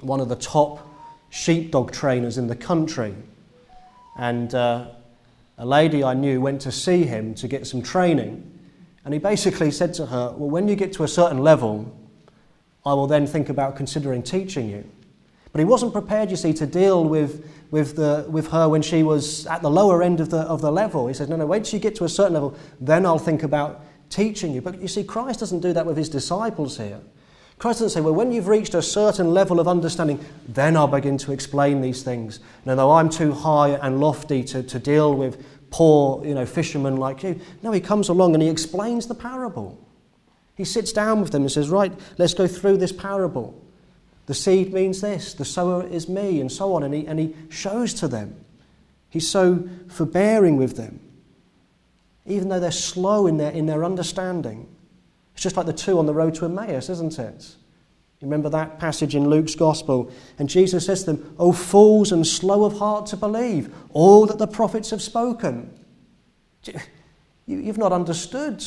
one 0.00 0.20
of 0.20 0.28
the 0.28 0.36
top 0.36 0.86
sheepdog 1.30 1.92
trainers 1.92 2.38
in 2.38 2.46
the 2.46 2.56
country. 2.56 3.14
And 4.16 4.54
uh, 4.54 4.88
a 5.58 5.66
lady 5.66 6.04
I 6.04 6.14
knew 6.14 6.40
went 6.40 6.60
to 6.62 6.72
see 6.72 7.04
him 7.04 7.34
to 7.36 7.48
get 7.48 7.66
some 7.66 7.82
training. 7.82 8.51
And 9.04 9.12
he 9.12 9.20
basically 9.20 9.70
said 9.70 9.94
to 9.94 10.06
her, 10.06 10.34
Well, 10.36 10.50
when 10.50 10.68
you 10.68 10.76
get 10.76 10.92
to 10.94 11.04
a 11.04 11.08
certain 11.08 11.38
level, 11.38 11.96
I 12.84 12.94
will 12.94 13.06
then 13.06 13.26
think 13.26 13.48
about 13.48 13.76
considering 13.76 14.22
teaching 14.22 14.68
you. 14.68 14.84
But 15.52 15.58
he 15.58 15.64
wasn't 15.64 15.92
prepared, 15.92 16.30
you 16.30 16.36
see, 16.36 16.52
to 16.54 16.66
deal 16.66 17.04
with 17.04 17.44
with, 17.72 17.96
the, 17.96 18.26
with 18.28 18.48
her 18.48 18.68
when 18.68 18.82
she 18.82 19.02
was 19.02 19.46
at 19.46 19.62
the 19.62 19.70
lower 19.70 20.02
end 20.02 20.20
of 20.20 20.28
the, 20.30 20.40
of 20.40 20.60
the 20.60 20.70
level. 20.70 21.08
He 21.08 21.14
says, 21.14 21.28
No, 21.28 21.36
no, 21.36 21.46
wait 21.46 21.64
till 21.64 21.78
you 21.78 21.82
get 21.82 21.96
to 21.96 22.04
a 22.04 22.08
certain 22.08 22.34
level, 22.34 22.54
then 22.80 23.04
I'll 23.04 23.18
think 23.18 23.42
about 23.42 23.84
teaching 24.10 24.52
you. 24.52 24.60
But 24.60 24.80
you 24.80 24.88
see, 24.88 25.02
Christ 25.02 25.40
doesn't 25.40 25.60
do 25.60 25.72
that 25.72 25.86
with 25.86 25.96
his 25.96 26.08
disciples 26.08 26.76
here. 26.76 27.00
Christ 27.58 27.78
doesn't 27.78 27.90
say, 27.90 28.00
well, 28.00 28.14
when 28.14 28.32
you've 28.32 28.48
reached 28.48 28.74
a 28.74 28.82
certain 28.82 29.32
level 29.32 29.60
of 29.60 29.68
understanding, 29.68 30.22
then 30.48 30.76
I'll 30.76 30.88
begin 30.88 31.16
to 31.18 31.32
explain 31.32 31.80
these 31.80 32.02
things. 32.02 32.40
No, 32.64 32.74
though 32.74 32.90
I'm 32.90 33.08
too 33.08 33.32
high 33.32 33.70
and 33.70 34.00
lofty 34.00 34.42
to, 34.44 34.64
to 34.64 34.78
deal 34.80 35.14
with 35.14 35.51
poor 35.72 36.24
you 36.24 36.34
know, 36.34 36.46
fishermen 36.46 36.96
like 36.96 37.24
you. 37.24 37.40
No, 37.62 37.72
he 37.72 37.80
comes 37.80 38.08
along 38.08 38.34
and 38.34 38.42
he 38.42 38.48
explains 38.48 39.08
the 39.08 39.14
parable. 39.14 39.76
He 40.54 40.64
sits 40.64 40.92
down 40.92 41.20
with 41.20 41.32
them 41.32 41.42
and 41.42 41.50
says, 41.50 41.68
Right, 41.68 41.92
let's 42.18 42.34
go 42.34 42.46
through 42.46 42.76
this 42.76 42.92
parable. 42.92 43.60
The 44.26 44.34
seed 44.34 44.72
means 44.72 45.00
this, 45.00 45.34
the 45.34 45.44
sower 45.44 45.84
is 45.84 46.08
me, 46.08 46.40
and 46.40 46.52
so 46.52 46.74
on. 46.74 46.84
And 46.84 46.94
he, 46.94 47.06
and 47.06 47.18
he 47.18 47.34
shows 47.48 47.92
to 47.94 48.06
them. 48.06 48.36
He's 49.08 49.28
so 49.28 49.68
forbearing 49.88 50.56
with 50.56 50.76
them, 50.76 51.00
even 52.24 52.48
though 52.48 52.60
they're 52.60 52.70
slow 52.70 53.26
in 53.26 53.38
their, 53.38 53.50
in 53.50 53.66
their 53.66 53.84
understanding. 53.84 54.68
It's 55.34 55.42
just 55.42 55.56
like 55.56 55.66
the 55.66 55.72
two 55.72 55.98
on 55.98 56.06
the 56.06 56.14
road 56.14 56.34
to 56.36 56.44
Emmaus, 56.44 56.88
isn't 56.88 57.18
it? 57.18 57.56
Remember 58.22 58.48
that 58.50 58.78
passage 58.78 59.16
in 59.16 59.28
Luke's 59.28 59.56
Gospel? 59.56 60.10
And 60.38 60.48
Jesus 60.48 60.86
says 60.86 61.04
to 61.04 61.12
them, 61.12 61.34
O 61.38 61.52
fools 61.52 62.12
and 62.12 62.24
slow 62.26 62.64
of 62.64 62.78
heart 62.78 63.06
to 63.06 63.16
believe 63.16 63.74
all 63.92 64.26
that 64.26 64.38
the 64.38 64.46
prophets 64.46 64.90
have 64.90 65.02
spoken. 65.02 65.76
You've 67.46 67.78
not 67.78 67.92
understood. 67.92 68.64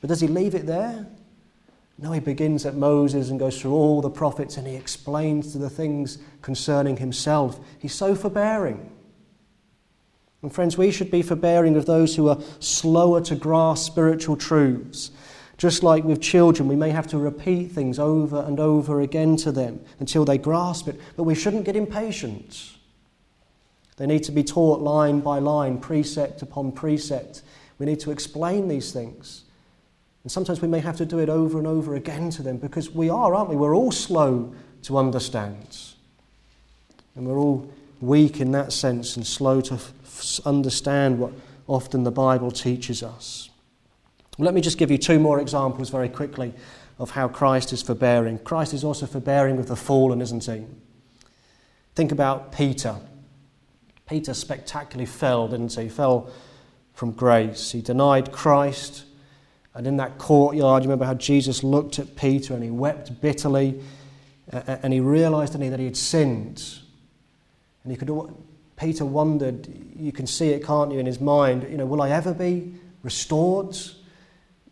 But 0.00 0.08
does 0.08 0.20
he 0.20 0.28
leave 0.28 0.54
it 0.54 0.66
there? 0.66 1.06
No, 1.96 2.12
he 2.12 2.20
begins 2.20 2.66
at 2.66 2.74
Moses 2.74 3.30
and 3.30 3.38
goes 3.38 3.60
through 3.60 3.72
all 3.72 4.02
the 4.02 4.10
prophets 4.10 4.58
and 4.58 4.66
he 4.66 4.74
explains 4.74 5.52
to 5.52 5.58
the 5.58 5.70
things 5.70 6.18
concerning 6.42 6.98
himself. 6.98 7.58
He's 7.78 7.94
so 7.94 8.14
forbearing. 8.14 8.90
And 10.42 10.52
friends, 10.52 10.76
we 10.76 10.90
should 10.90 11.10
be 11.10 11.22
forbearing 11.22 11.76
of 11.76 11.86
those 11.86 12.16
who 12.16 12.28
are 12.28 12.38
slower 12.58 13.22
to 13.22 13.34
grasp 13.34 13.90
spiritual 13.90 14.36
truths 14.36 15.10
just 15.56 15.82
like 15.82 16.04
with 16.04 16.20
children, 16.20 16.68
we 16.68 16.76
may 16.76 16.90
have 16.90 17.06
to 17.08 17.18
repeat 17.18 17.70
things 17.70 17.98
over 17.98 18.40
and 18.42 18.58
over 18.58 19.00
again 19.00 19.36
to 19.38 19.52
them 19.52 19.80
until 20.00 20.24
they 20.24 20.38
grasp 20.38 20.88
it, 20.88 21.00
but 21.16 21.24
we 21.24 21.34
shouldn't 21.34 21.64
get 21.64 21.76
impatient. 21.76 22.72
They 23.96 24.06
need 24.06 24.24
to 24.24 24.32
be 24.32 24.42
taught 24.42 24.80
line 24.80 25.20
by 25.20 25.38
line, 25.38 25.78
precept 25.78 26.42
upon 26.42 26.72
precept. 26.72 27.42
We 27.78 27.86
need 27.86 28.00
to 28.00 28.10
explain 28.10 28.68
these 28.68 28.92
things. 28.92 29.44
And 30.24 30.32
sometimes 30.32 30.60
we 30.60 30.68
may 30.68 30.80
have 30.80 30.96
to 30.96 31.06
do 31.06 31.18
it 31.18 31.28
over 31.28 31.58
and 31.58 31.66
over 31.66 31.94
again 31.94 32.30
to 32.30 32.42
them 32.42 32.56
because 32.56 32.90
we 32.90 33.10
are, 33.10 33.34
aren't 33.34 33.50
we? 33.50 33.56
We're 33.56 33.76
all 33.76 33.92
slow 33.92 34.54
to 34.82 34.98
understand. 34.98 35.78
And 37.14 37.26
we're 37.26 37.38
all 37.38 37.70
weak 38.00 38.40
in 38.40 38.50
that 38.52 38.72
sense 38.72 39.16
and 39.16 39.26
slow 39.26 39.60
to 39.60 39.74
f- 39.74 40.40
understand 40.44 41.18
what 41.18 41.32
often 41.68 42.04
the 42.04 42.10
Bible 42.10 42.50
teaches 42.50 43.02
us. 43.02 43.50
Let 44.38 44.54
me 44.54 44.60
just 44.60 44.78
give 44.78 44.90
you 44.90 44.98
two 44.98 45.20
more 45.20 45.40
examples 45.40 45.90
very 45.90 46.08
quickly 46.08 46.52
of 46.98 47.10
how 47.10 47.28
Christ 47.28 47.72
is 47.72 47.82
forbearing. 47.82 48.38
Christ 48.38 48.74
is 48.74 48.84
also 48.84 49.06
forbearing 49.06 49.56
with 49.56 49.68
the 49.68 49.76
fallen, 49.76 50.20
isn't 50.20 50.44
he? 50.44 50.64
Think 51.94 52.10
about 52.10 52.52
Peter. 52.52 52.96
Peter 54.08 54.34
spectacularly 54.34 55.06
fell, 55.06 55.48
didn't 55.48 55.74
he? 55.74 55.84
He 55.84 55.88
fell 55.88 56.30
from 56.94 57.12
grace. 57.12 57.72
He 57.72 57.80
denied 57.80 58.32
Christ. 58.32 59.04
And 59.74 59.86
in 59.86 59.96
that 59.96 60.18
courtyard, 60.18 60.82
you 60.82 60.88
remember 60.88 61.04
how 61.04 61.14
Jesus 61.14 61.64
looked 61.64 61.98
at 61.98 62.16
Peter 62.16 62.54
and 62.54 62.62
he 62.62 62.70
wept 62.70 63.20
bitterly 63.20 63.80
and 64.48 64.92
he 64.92 65.00
realized, 65.00 65.52
didn't 65.52 65.64
he, 65.64 65.70
that 65.70 65.80
he 65.80 65.86
had 65.86 65.96
sinned. 65.96 66.80
And 67.82 67.92
he 67.92 67.96
could, 67.96 68.10
Peter 68.76 69.04
wondered, 69.04 69.68
you 69.96 70.12
can 70.12 70.26
see 70.26 70.50
it, 70.50 70.64
can't 70.64 70.92
you, 70.92 70.98
in 70.98 71.06
his 71.06 71.20
mind, 71.20 71.66
you 71.70 71.76
know, 71.76 71.86
will 71.86 72.02
I 72.02 72.10
ever 72.10 72.34
be 72.34 72.74
restored? 73.02 73.76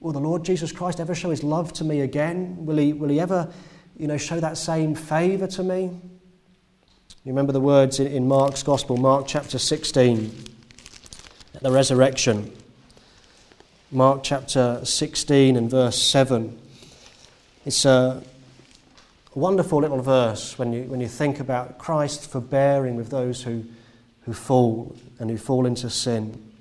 Will 0.02 0.10
the 0.10 0.18
Lord 0.18 0.44
Jesus 0.44 0.72
Christ 0.72 0.98
ever 0.98 1.14
show 1.14 1.30
his 1.30 1.44
love 1.44 1.72
to 1.74 1.84
me 1.84 2.00
again? 2.00 2.66
Will 2.66 2.76
he, 2.76 2.92
will 2.92 3.08
he 3.08 3.20
ever 3.20 3.48
you 3.96 4.08
know, 4.08 4.16
show 4.16 4.40
that 4.40 4.58
same 4.58 4.96
favour 4.96 5.46
to 5.46 5.62
me? 5.62 5.84
You 7.24 7.30
remember 7.30 7.52
the 7.52 7.60
words 7.60 8.00
in, 8.00 8.08
in 8.08 8.26
Mark's 8.26 8.64
Gospel, 8.64 8.96
Mark 8.96 9.28
chapter 9.28 9.60
16, 9.60 10.44
at 11.54 11.62
the 11.62 11.70
resurrection. 11.70 12.52
Mark 13.92 14.24
chapter 14.24 14.84
16 14.84 15.54
and 15.54 15.70
verse 15.70 16.02
7. 16.02 16.58
It's 17.64 17.84
a 17.84 18.24
wonderful 19.36 19.78
little 19.78 20.02
verse 20.02 20.58
when 20.58 20.72
you, 20.72 20.82
when 20.82 21.00
you 21.00 21.06
think 21.06 21.38
about 21.38 21.78
Christ 21.78 22.28
forbearing 22.28 22.96
with 22.96 23.10
those 23.10 23.44
who, 23.44 23.62
who 24.22 24.32
fall 24.32 24.96
and 25.20 25.30
who 25.30 25.38
fall 25.38 25.64
into 25.64 25.88
sin. 25.88 26.52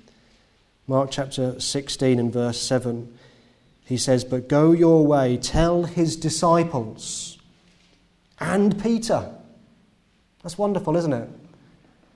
Mark 0.86 1.10
chapter 1.10 1.58
16 1.58 2.20
and 2.20 2.32
verse 2.32 2.60
7 2.60 3.18
he 3.84 3.96
says, 3.96 4.24
But 4.24 4.48
go 4.48 4.72
your 4.72 5.06
way, 5.06 5.36
tell 5.36 5.84
his 5.84 6.16
disciples 6.16 7.32
and 8.42 8.82
Peter. 8.82 9.32
That's 10.42 10.58
wonderful, 10.58 10.96
isn't 10.96 11.12
it? 11.12 11.28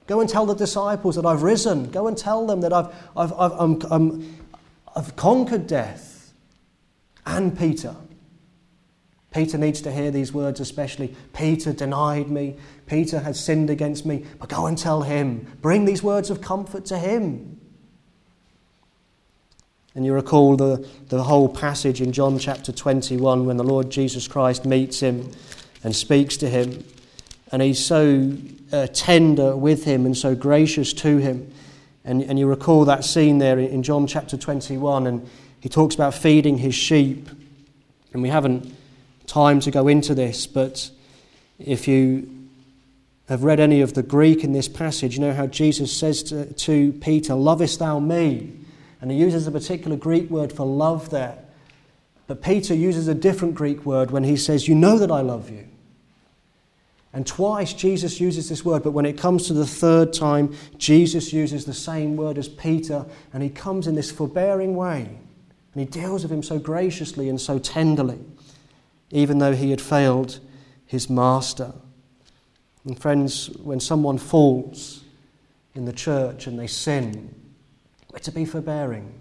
Go 0.07 0.21
and 0.21 0.29
tell 0.29 0.47
the 0.47 0.55
disciples 0.55 1.17
that 1.17 1.25
I've 1.25 1.43
risen. 1.43 1.91
Go 1.91 2.09
and 2.09 2.19
tell 2.19 2.47
them 2.47 2.61
that 2.63 2.73
I've, 2.73 2.95
I've, 3.17 3.33
I've, 3.33 3.53
I'm, 3.53 3.83
I'm, 3.91 4.37
I've 4.95 5.17
conquered 5.17 5.67
death. 5.67 6.33
And 7.25 7.57
Peter. 7.57 7.95
Peter 9.33 9.59
needs 9.59 9.81
to 9.83 9.93
hear 9.93 10.11
these 10.11 10.33
words, 10.33 10.61
especially. 10.61 11.15
Peter 11.33 11.73
denied 11.73 12.29
me. 12.29 12.57
Peter 12.87 13.21
has 13.21 13.43
sinned 13.43 13.69
against 13.69 14.07
me. 14.07 14.25
But 14.39 14.49
go 14.49 14.67
and 14.67 14.79
tell 14.79 15.03
him. 15.03 15.47
Bring 15.61 15.85
these 15.85 16.03
words 16.03 16.31
of 16.31 16.41
comfort 16.41 16.87
to 16.87 16.99
him. 16.99 17.56
And 19.97 20.05
you 20.05 20.13
recall 20.13 20.57
the, 20.57 20.87
the 21.09 21.23
whole 21.23 21.49
passage 21.49 22.03
in 22.03 22.13
John 22.13 22.39
chapter 22.39 22.71
21 22.71 23.47
when 23.47 23.57
the 23.57 23.65
Lord 23.65 23.89
Jesus 23.89 24.29
Christ 24.29 24.67
meets 24.67 25.01
him 25.01 25.33
and 25.83 25.97
speaks 25.97 26.37
to 26.37 26.51
him. 26.51 26.85
And 27.51 27.63
he's 27.63 27.83
so 27.83 28.31
uh, 28.73 28.89
tender 28.89 29.57
with 29.57 29.85
him 29.85 30.05
and 30.05 30.15
so 30.15 30.35
gracious 30.35 30.93
to 30.93 31.17
him. 31.17 31.51
And, 32.05 32.23
and 32.23 32.39
you 32.39 32.47
recall 32.47 32.85
that 32.85 33.07
scene 33.07 33.39
there 33.39 33.59
in 33.59 33.83
John 33.83 34.07
chapter 34.07 34.37
21, 34.37 35.07
and 35.07 35.27
he 35.61 35.71
talks 35.71 35.95
about 35.95 36.13
feeding 36.13 36.59
his 36.59 36.75
sheep. 36.75 37.31
And 38.13 38.23
we 38.23 38.29
haven't 38.29 38.77
time 39.27 39.61
to 39.61 39.71
go 39.71 39.89
into 39.89 40.15
this, 40.15 40.47
but 40.47 40.91
if 41.59 41.89
you 41.89 42.49
have 43.31 43.45
read 43.45 43.61
any 43.61 43.81
of 43.81 43.95
the 43.95 44.03
Greek 44.03 44.45
in 44.45 44.53
this 44.53 44.69
passage, 44.69 45.15
you 45.15 45.23
know 45.23 45.33
how 45.33 45.47
Jesus 45.47 45.91
says 45.91 46.23
to, 46.25 46.53
to 46.53 46.93
Peter, 47.01 47.35
Lovest 47.35 47.79
thou 47.79 47.99
me? 47.99 48.66
And 49.07 49.13
he 49.13 49.21
uses 49.21 49.47
a 49.47 49.53
particular 49.53 49.97
Greek 49.97 50.31
word 50.31 50.53
for 50.53 50.67
love 50.67 51.11
there. 51.11 51.39
But 52.27 52.43
Peter 52.43 52.75
uses 52.75 53.07
a 53.07 53.15
different 53.15 53.55
Greek 53.55 53.87
word 53.87 54.11
when 54.11 54.25
he 54.25 54.37
says, 54.37 54.67
You 54.67 54.75
know 54.75 54.99
that 54.99 55.13
I 55.13 55.21
love 55.21 55.49
you. 55.49 55.69
And 57.13 57.25
twice 57.25 57.73
Jesus 57.73 58.21
uses 58.21 58.49
this 58.49 58.65
word, 58.65 58.83
but 58.83 58.91
when 58.91 59.07
it 59.07 59.17
comes 59.17 59.47
to 59.47 59.53
the 59.53 59.65
third 59.65 60.13
time, 60.13 60.57
Jesus 60.77 61.33
uses 61.33 61.67
the 61.67 61.73
same 61.73 62.17
word 62.17 62.37
as 62.37 62.49
Peter, 62.49 63.07
and 63.33 63.45
he 63.45 63.49
comes 63.49 63.87
in 63.87 63.95
this 63.95 64.11
forbearing 64.11 64.75
way. 64.75 65.03
And 65.03 65.81
he 65.81 65.85
deals 65.85 66.25
with 66.25 66.33
him 66.33 66.43
so 66.43 66.59
graciously 66.59 67.29
and 67.29 67.41
so 67.41 67.61
tenderly, 67.61 68.19
even 69.13 69.39
though 69.39 69.55
he 69.55 69.71
had 69.71 69.81
failed 69.81 70.41
his 70.85 71.09
master. 71.09 71.75
And 72.85 73.01
friends, 73.01 73.51
when 73.51 73.79
someone 73.79 74.19
falls 74.19 75.05
in 75.77 75.85
the 75.85 75.93
church 75.93 76.49
and 76.49 76.59
they 76.59 76.67
sin, 76.67 77.46
we're 78.17 78.21
to 78.21 78.33
be 78.33 78.47
forbearing. 78.47 79.13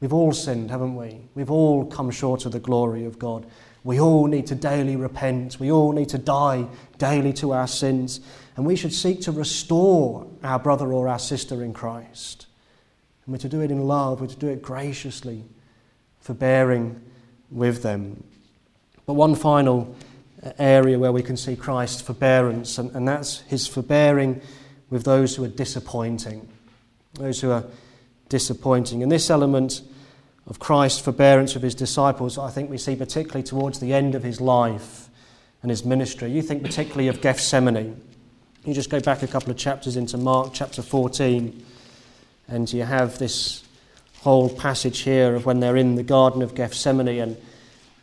We've 0.00 0.12
all 0.12 0.32
sinned, 0.32 0.68
haven't 0.68 0.96
we? 0.96 1.20
We've 1.36 1.50
all 1.50 1.86
come 1.86 2.10
short 2.10 2.44
of 2.44 2.50
the 2.50 2.58
glory 2.58 3.04
of 3.04 3.20
God. 3.20 3.46
We 3.84 4.00
all 4.00 4.26
need 4.26 4.48
to 4.48 4.56
daily 4.56 4.96
repent. 4.96 5.60
We 5.60 5.70
all 5.70 5.92
need 5.92 6.08
to 6.08 6.18
die 6.18 6.66
daily 6.98 7.32
to 7.34 7.52
our 7.52 7.68
sins. 7.68 8.20
And 8.56 8.66
we 8.66 8.74
should 8.74 8.92
seek 8.92 9.20
to 9.22 9.32
restore 9.32 10.26
our 10.42 10.58
brother 10.58 10.92
or 10.92 11.06
our 11.06 11.20
sister 11.20 11.62
in 11.62 11.72
Christ. 11.72 12.46
And 13.24 13.32
we're 13.32 13.38
to 13.38 13.48
do 13.48 13.60
it 13.60 13.70
in 13.70 13.86
love, 13.86 14.20
we're 14.20 14.26
to 14.26 14.36
do 14.36 14.48
it 14.48 14.60
graciously, 14.60 15.44
forbearing 16.18 17.00
with 17.48 17.84
them. 17.84 18.24
But 19.06 19.14
one 19.14 19.36
final 19.36 19.94
uh, 20.42 20.50
area 20.58 20.98
where 20.98 21.12
we 21.12 21.22
can 21.22 21.36
see 21.36 21.54
Christ's 21.54 22.02
forbearance, 22.02 22.76
and, 22.78 22.90
and 22.96 23.06
that's 23.06 23.42
his 23.42 23.68
forbearing 23.68 24.42
with 24.90 25.04
those 25.04 25.36
who 25.36 25.44
are 25.44 25.48
disappointing 25.48 26.48
those 27.18 27.40
who 27.40 27.50
are 27.50 27.64
disappointing. 28.28 29.02
And 29.02 29.10
this 29.10 29.30
element 29.30 29.82
of 30.46 30.58
Christ's 30.58 31.00
forbearance 31.00 31.54
with 31.54 31.62
his 31.62 31.74
disciples, 31.74 32.38
I 32.38 32.50
think 32.50 32.70
we 32.70 32.78
see 32.78 32.96
particularly 32.96 33.42
towards 33.42 33.80
the 33.80 33.92
end 33.92 34.14
of 34.14 34.22
his 34.22 34.40
life 34.40 35.08
and 35.62 35.70
his 35.70 35.84
ministry. 35.84 36.30
You 36.30 36.42
think 36.42 36.62
particularly 36.62 37.08
of 37.08 37.20
Gethsemane. 37.20 38.00
You 38.64 38.74
just 38.74 38.90
go 38.90 39.00
back 39.00 39.22
a 39.22 39.26
couple 39.26 39.50
of 39.50 39.56
chapters 39.56 39.96
into 39.96 40.18
Mark 40.18 40.50
chapter 40.52 40.82
14, 40.82 41.64
and 42.48 42.72
you 42.72 42.82
have 42.82 43.18
this 43.18 43.64
whole 44.20 44.48
passage 44.48 45.00
here 45.00 45.34
of 45.34 45.46
when 45.46 45.60
they're 45.60 45.76
in 45.76 45.94
the 45.94 46.02
Garden 46.02 46.42
of 46.42 46.54
Gethsemane, 46.54 47.20
and 47.20 47.36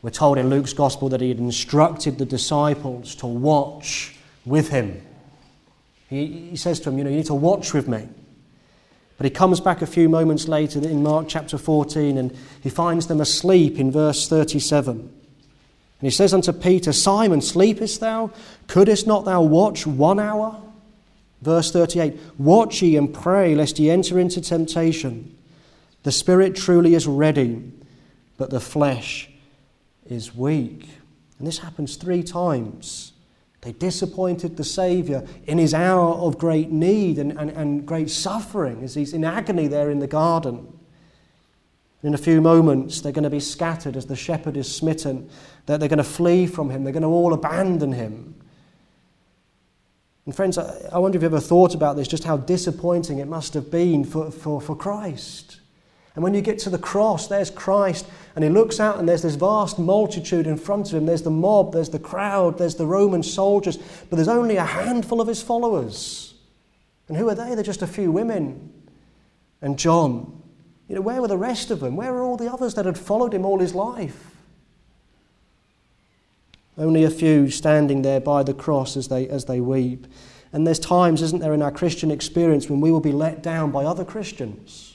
we're 0.01 0.12
told 0.12 0.38
in 0.38 0.49
Luke's 0.49 0.73
Gospel 0.73 1.10
that 1.10 1.21
he 1.21 1.30
had 1.30 1.39
instructed 1.39 2.17
the 2.17 2.25
disciples 2.25 3.15
to 3.15 3.28
watch 3.28 4.15
with 4.45 4.69
him. 4.69 5.01
He, 6.10 6.49
he 6.51 6.56
says 6.56 6.80
to 6.82 6.89
them, 6.89 6.97
You 6.99 7.04
know, 7.04 7.10
you 7.10 7.17
need 7.17 7.25
to 7.25 7.34
watch 7.34 7.73
with 7.73 7.88
me. 7.88 8.08
But 9.17 9.25
he 9.25 9.30
comes 9.30 9.60
back 9.60 9.82
a 9.82 9.88
few 9.88 10.10
moments 10.10 10.47
later 10.47 10.80
in 10.80 11.04
Mark 11.04 11.28
chapter 11.30 11.58
14 11.58 12.17
and 12.17 12.38
he 12.62 12.69
finds 12.69 13.08
them 13.08 13.21
asleep 13.21 13.80
in 13.80 13.91
verse 13.91 14.28
37. 14.28 14.99
And 14.99 15.10
he 16.01 16.10
says 16.10 16.34
unto 16.34 16.51
Peter, 16.51 16.91
Simon, 16.91 17.41
sleepest 17.41 18.01
thou? 18.01 18.32
Couldst 18.67 19.08
not 19.08 19.23
thou 19.23 19.41
watch 19.41 19.88
one 19.88 20.19
hour? 20.19 20.62
Verse 21.41 21.71
38 21.71 22.19
Watch 22.38 22.82
ye 22.82 22.97
and 22.97 23.13
pray, 23.13 23.56
lest 23.56 23.80
ye 23.80 23.89
enter 23.89 24.19
into 24.19 24.41
temptation. 24.41 25.36
The 26.04 26.12
spirit 26.12 26.56
truly 26.56 26.93
is 26.93 27.08
ready, 27.08 27.71
but 28.38 28.49
the 28.49 28.60
flesh 28.60 29.30
is 30.06 30.36
weak. 30.36 30.88
And 31.39 31.47
this 31.47 31.60
happens 31.60 31.95
three 31.95 32.23
times. 32.23 33.13
They 33.65 33.71
disappointed 33.71 34.58
the 34.58 34.63
Saviour 34.63 35.23
in 35.47 35.58
his 35.58 35.73
hour 35.73 36.13
of 36.13 36.38
great 36.38 36.69
need 36.69 37.17
and, 37.17 37.32
and, 37.32 37.49
and 37.49 37.84
great 37.84 38.12
suffering 38.12 38.84
as 38.84 38.93
he's 38.93 39.12
in 39.12 39.25
agony 39.25 39.65
there 39.65 39.89
in 39.89 39.97
the 39.97 40.06
garden. 40.06 40.71
In 42.04 42.13
a 42.13 42.17
few 42.19 42.41
moments, 42.41 43.01
they're 43.01 43.12
going 43.12 43.23
to 43.23 43.32
be 43.32 43.39
scattered 43.39 43.97
as 43.97 44.06
the 44.06 44.15
shepherd 44.15 44.56
is 44.56 44.71
smitten. 44.71 45.28
That 45.65 45.80
they're 45.80 45.89
going 45.89 45.97
to 45.97 46.04
flee 46.04 46.45
from 46.45 46.69
him. 46.69 46.84
They're 46.84 46.93
going 46.93 47.01
to 47.01 47.10
all 47.10 47.34
abandon 47.34 47.91
him. 47.91 48.36
And, 50.28 50.36
friends, 50.36 50.60
I 50.60 50.99
wonder 50.99 51.17
if 51.17 51.23
you've 51.23 51.34
ever 51.34 51.41
thought 51.41 51.73
about 51.73 51.95
this, 51.95 52.08
just 52.08 52.23
how 52.23 52.38
disappointing 52.38 53.17
it 53.17 53.28
must 53.28 53.56
have 53.56 53.71
been 53.71 54.04
for, 54.04 54.30
for, 54.30 54.62
for 54.62 54.75
Christ. 54.75 55.60
And 56.13 56.23
when 56.23 56.36
you 56.36 56.41
get 56.41 56.60
to 56.60 56.69
the 56.69 56.78
cross, 56.78 57.28
there's 57.30 57.49
Christ, 57.49 58.06
and 58.36 58.43
he 58.43 58.50
looks 58.50 58.82
out, 58.82 59.00
and 59.00 59.08
there's 59.08 59.21
this 59.21 59.36
vast 59.36 59.80
multitude 59.80 60.45
in 60.45 60.58
front 60.58 60.88
of 60.89 60.95
him. 60.95 61.06
There's 61.06 61.21
the 61.21 61.32
mob, 61.32 61.71
there's 61.71 61.89
the 61.89 62.00
crowd, 62.00 62.58
there's 62.58 62.76
the 62.76 62.86
Roman 62.86 63.24
soldiers, 63.24 63.78
but 63.78 64.17
there's 64.17 64.28
only 64.28 64.58
a 64.58 64.65
handful 64.65 65.21
of 65.21 65.28
his 65.28 65.41
followers. 65.41 66.34
And 67.08 67.17
who 67.17 67.30
are 67.30 67.36
they? 67.36 67.56
They're 67.56 67.63
just 67.63 67.82
a 67.82 67.88
few 67.88 68.12
women. 68.12 68.74
And 69.62 69.80
John. 69.80 70.41
You 70.88 70.95
know, 70.95 71.02
where 71.02 71.19
were 71.19 71.28
the 71.28 71.38
rest 71.38 71.71
of 71.71 71.80
them? 71.80 71.95
Where 71.95 72.13
were 72.13 72.21
all 72.21 72.38
the 72.38 72.52
others 72.52 72.76
that 72.76 72.86
had 72.86 72.98
followed 72.98 73.34
him 73.34 73.43
all 73.45 73.60
his 73.60 73.74
life? 73.74 74.36
Only 76.78 77.04
a 77.04 77.10
few 77.10 77.50
standing 77.50 78.02
there 78.02 78.19
by 78.19 78.43
the 78.43 78.54
cross 78.54 78.98
as 78.98 79.08
they, 79.08 79.28
as 79.28 79.45
they 79.45 79.62
weep. 79.62 80.06
And 80.52 80.67
there's 80.67 80.78
times, 80.78 81.21
isn't 81.21 81.39
there, 81.39 81.54
in 81.54 81.62
our 81.62 81.71
Christian 81.71 82.12
experience 82.12 82.69
when 82.69 82.82
we 82.82 82.91
will 82.91 83.00
be 83.00 83.12
let 83.12 83.41
down 83.41 83.71
by 83.71 83.84
other 83.84 84.06
Christians. 84.06 84.95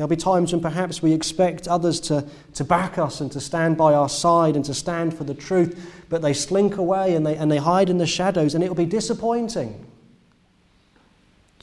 There'll 0.00 0.08
be 0.08 0.16
times 0.16 0.50
when 0.50 0.62
perhaps 0.62 1.02
we 1.02 1.12
expect 1.12 1.68
others 1.68 2.00
to, 2.00 2.26
to 2.54 2.64
back 2.64 2.96
us 2.96 3.20
and 3.20 3.30
to 3.32 3.38
stand 3.38 3.76
by 3.76 3.92
our 3.92 4.08
side 4.08 4.56
and 4.56 4.64
to 4.64 4.72
stand 4.72 5.12
for 5.12 5.24
the 5.24 5.34
truth, 5.34 6.02
but 6.08 6.22
they 6.22 6.32
slink 6.32 6.78
away 6.78 7.14
and 7.14 7.26
they, 7.26 7.36
and 7.36 7.52
they 7.52 7.58
hide 7.58 7.90
in 7.90 7.98
the 7.98 8.06
shadows, 8.06 8.54
and 8.54 8.64
it'll 8.64 8.74
be 8.74 8.86
disappointing. 8.86 9.86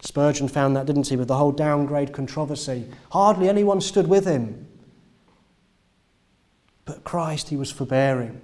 Spurgeon 0.01 0.47
found 0.47 0.75
that, 0.75 0.85
didn't 0.85 1.07
he, 1.07 1.15
with 1.15 1.29
the 1.29 1.35
whole 1.35 1.51
downgrade 1.51 2.13
controversy? 2.13 2.85
Hardly 3.09 3.49
anyone 3.49 3.81
stood 3.81 4.05
with 4.05 4.27
him. 4.27 4.67
But 6.85 7.03
Christ, 7.03 7.49
he 7.49 7.55
was 7.55 7.71
forbearing. 7.71 8.39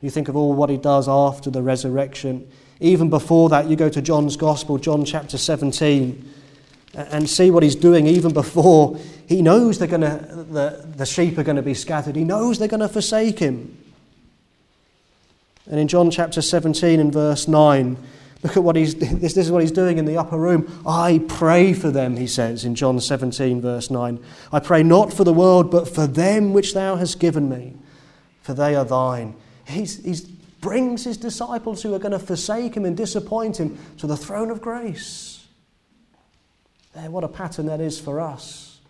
You 0.00 0.08
think 0.08 0.28
of 0.28 0.36
all 0.36 0.54
what 0.54 0.70
he 0.70 0.78
does 0.78 1.10
after 1.10 1.50
the 1.50 1.60
resurrection. 1.60 2.50
Even 2.80 3.10
before 3.10 3.50
that, 3.50 3.68
you 3.68 3.76
go 3.76 3.90
to 3.90 4.00
John's 4.00 4.38
Gospel, 4.38 4.78
John 4.78 5.04
chapter 5.04 5.36
17, 5.36 6.31
and 6.94 7.28
see 7.28 7.50
what 7.50 7.62
he's 7.62 7.76
doing 7.76 8.06
even 8.06 8.32
before 8.32 8.98
he 9.26 9.40
knows 9.40 9.78
they're 9.78 9.88
gonna, 9.88 10.18
the, 10.50 10.86
the 10.96 11.06
sheep 11.06 11.38
are 11.38 11.42
going 11.42 11.56
to 11.56 11.62
be 11.62 11.74
scattered. 11.74 12.16
He 12.16 12.24
knows 12.24 12.58
they're 12.58 12.68
going 12.68 12.80
to 12.80 12.88
forsake 12.88 13.38
him. 13.38 13.78
And 15.70 15.80
in 15.80 15.88
John 15.88 16.10
chapter 16.10 16.42
17 16.42 17.00
and 17.00 17.12
verse 17.12 17.48
9, 17.48 17.96
Look 18.42 18.56
at 18.56 18.64
what 18.64 18.76
he's, 18.76 18.94
this, 18.96 19.34
this 19.34 19.46
is 19.46 19.50
what 19.50 19.62
he's 19.62 19.72
doing 19.72 19.98
in 19.98 20.04
the 20.04 20.18
upper 20.18 20.36
room. 20.36 20.82
I 20.86 21.22
pray 21.28 21.72
for 21.72 21.90
them, 21.90 22.16
he 22.16 22.26
says 22.26 22.64
in 22.64 22.74
John 22.74 23.00
17, 23.00 23.60
verse 23.60 23.90
9. 23.90 24.22
I 24.52 24.60
pray 24.60 24.82
not 24.82 25.12
for 25.12 25.24
the 25.24 25.32
world, 25.32 25.70
but 25.70 25.88
for 25.88 26.06
them 26.06 26.52
which 26.52 26.74
thou 26.74 26.96
hast 26.96 27.20
given 27.20 27.48
me, 27.48 27.74
for 28.42 28.54
they 28.54 28.74
are 28.74 28.84
thine. 28.84 29.34
He 29.66 29.86
brings 30.60 31.04
his 31.04 31.16
disciples 31.16 31.82
who 31.82 31.94
are 31.94 31.98
going 31.98 32.12
to 32.12 32.18
forsake 32.18 32.76
him 32.76 32.84
and 32.84 32.96
disappoint 32.96 33.58
him 33.58 33.78
to 33.98 34.06
the 34.06 34.16
throne 34.16 34.50
of 34.50 34.60
grace. 34.60 35.31
There, 36.94 37.10
what 37.10 37.24
a 37.24 37.28
pattern 37.28 37.66
that 37.66 37.80
is 37.80 37.98
for 37.98 38.20
us 38.20 38.80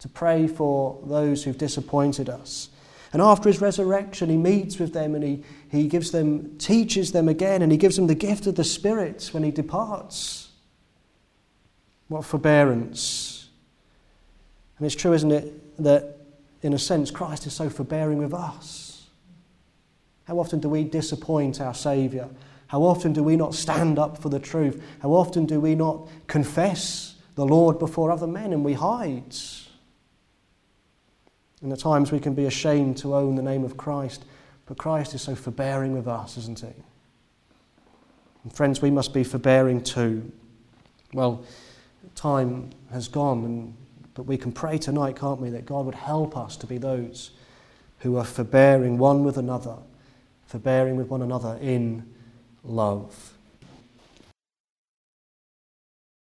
to 0.00 0.08
pray 0.08 0.46
for 0.46 1.00
those 1.04 1.44
who've 1.44 1.58
disappointed 1.58 2.28
us. 2.28 2.68
And 3.12 3.22
after 3.22 3.48
his 3.48 3.60
resurrection, 3.60 4.28
he 4.28 4.36
meets 4.36 4.78
with 4.78 4.92
them 4.92 5.14
and 5.14 5.24
he, 5.24 5.42
he 5.70 5.88
gives 5.88 6.10
them, 6.10 6.58
teaches 6.58 7.12
them 7.12 7.28
again, 7.28 7.62
and 7.62 7.72
he 7.72 7.78
gives 7.78 7.96
them 7.96 8.06
the 8.06 8.14
gift 8.14 8.46
of 8.46 8.54
the 8.54 8.64
Spirit 8.64 9.30
when 9.32 9.42
he 9.42 9.50
departs. 9.50 10.50
What 12.08 12.24
forbearance. 12.24 13.48
And 14.78 14.86
it's 14.86 14.94
true, 14.94 15.14
isn't 15.14 15.32
it, 15.32 15.82
that 15.82 16.18
in 16.62 16.74
a 16.74 16.78
sense 16.78 17.10
Christ 17.10 17.46
is 17.46 17.54
so 17.54 17.70
forbearing 17.70 18.18
with 18.18 18.34
us. 18.34 19.06
How 20.24 20.38
often 20.38 20.60
do 20.60 20.68
we 20.68 20.84
disappoint 20.84 21.60
our 21.60 21.74
Saviour? 21.74 22.28
How 22.66 22.82
often 22.82 23.14
do 23.14 23.22
we 23.22 23.36
not 23.36 23.54
stand 23.54 23.98
up 23.98 24.18
for 24.18 24.28
the 24.28 24.38
truth? 24.38 24.82
How 25.00 25.10
often 25.10 25.46
do 25.46 25.58
we 25.58 25.74
not 25.74 26.06
confess 26.26 27.14
the 27.38 27.46
Lord 27.46 27.78
before 27.78 28.10
other 28.10 28.26
men 28.26 28.52
and 28.52 28.64
we 28.64 28.72
hide? 28.72 29.32
And 31.62 31.72
at 31.72 31.78
times 31.78 32.10
we 32.10 32.18
can 32.18 32.34
be 32.34 32.46
ashamed 32.46 32.96
to 32.98 33.14
own 33.14 33.36
the 33.36 33.42
name 33.42 33.62
of 33.62 33.76
Christ, 33.76 34.24
but 34.66 34.76
Christ 34.76 35.14
is 35.14 35.22
so 35.22 35.36
forbearing 35.36 35.92
with 35.92 36.08
us, 36.08 36.36
isn't 36.36 36.58
he? 36.58 36.82
And 38.42 38.52
friends, 38.52 38.82
we 38.82 38.90
must 38.90 39.14
be 39.14 39.22
forbearing 39.22 39.84
too. 39.84 40.32
Well, 41.12 41.44
time 42.16 42.70
has 42.90 43.06
gone, 43.06 43.44
and, 43.44 43.76
but 44.14 44.24
we 44.24 44.36
can 44.36 44.50
pray 44.50 44.76
tonight, 44.76 45.14
can't 45.14 45.40
we, 45.40 45.50
that 45.50 45.64
God 45.64 45.86
would 45.86 45.94
help 45.94 46.36
us 46.36 46.56
to 46.56 46.66
be 46.66 46.76
those 46.76 47.30
who 48.00 48.16
are 48.16 48.24
forbearing 48.24 48.98
one 48.98 49.22
with 49.22 49.38
another, 49.38 49.76
forbearing 50.46 50.96
with 50.96 51.06
one 51.06 51.22
another 51.22 51.56
in 51.60 52.04
love. 52.64 53.37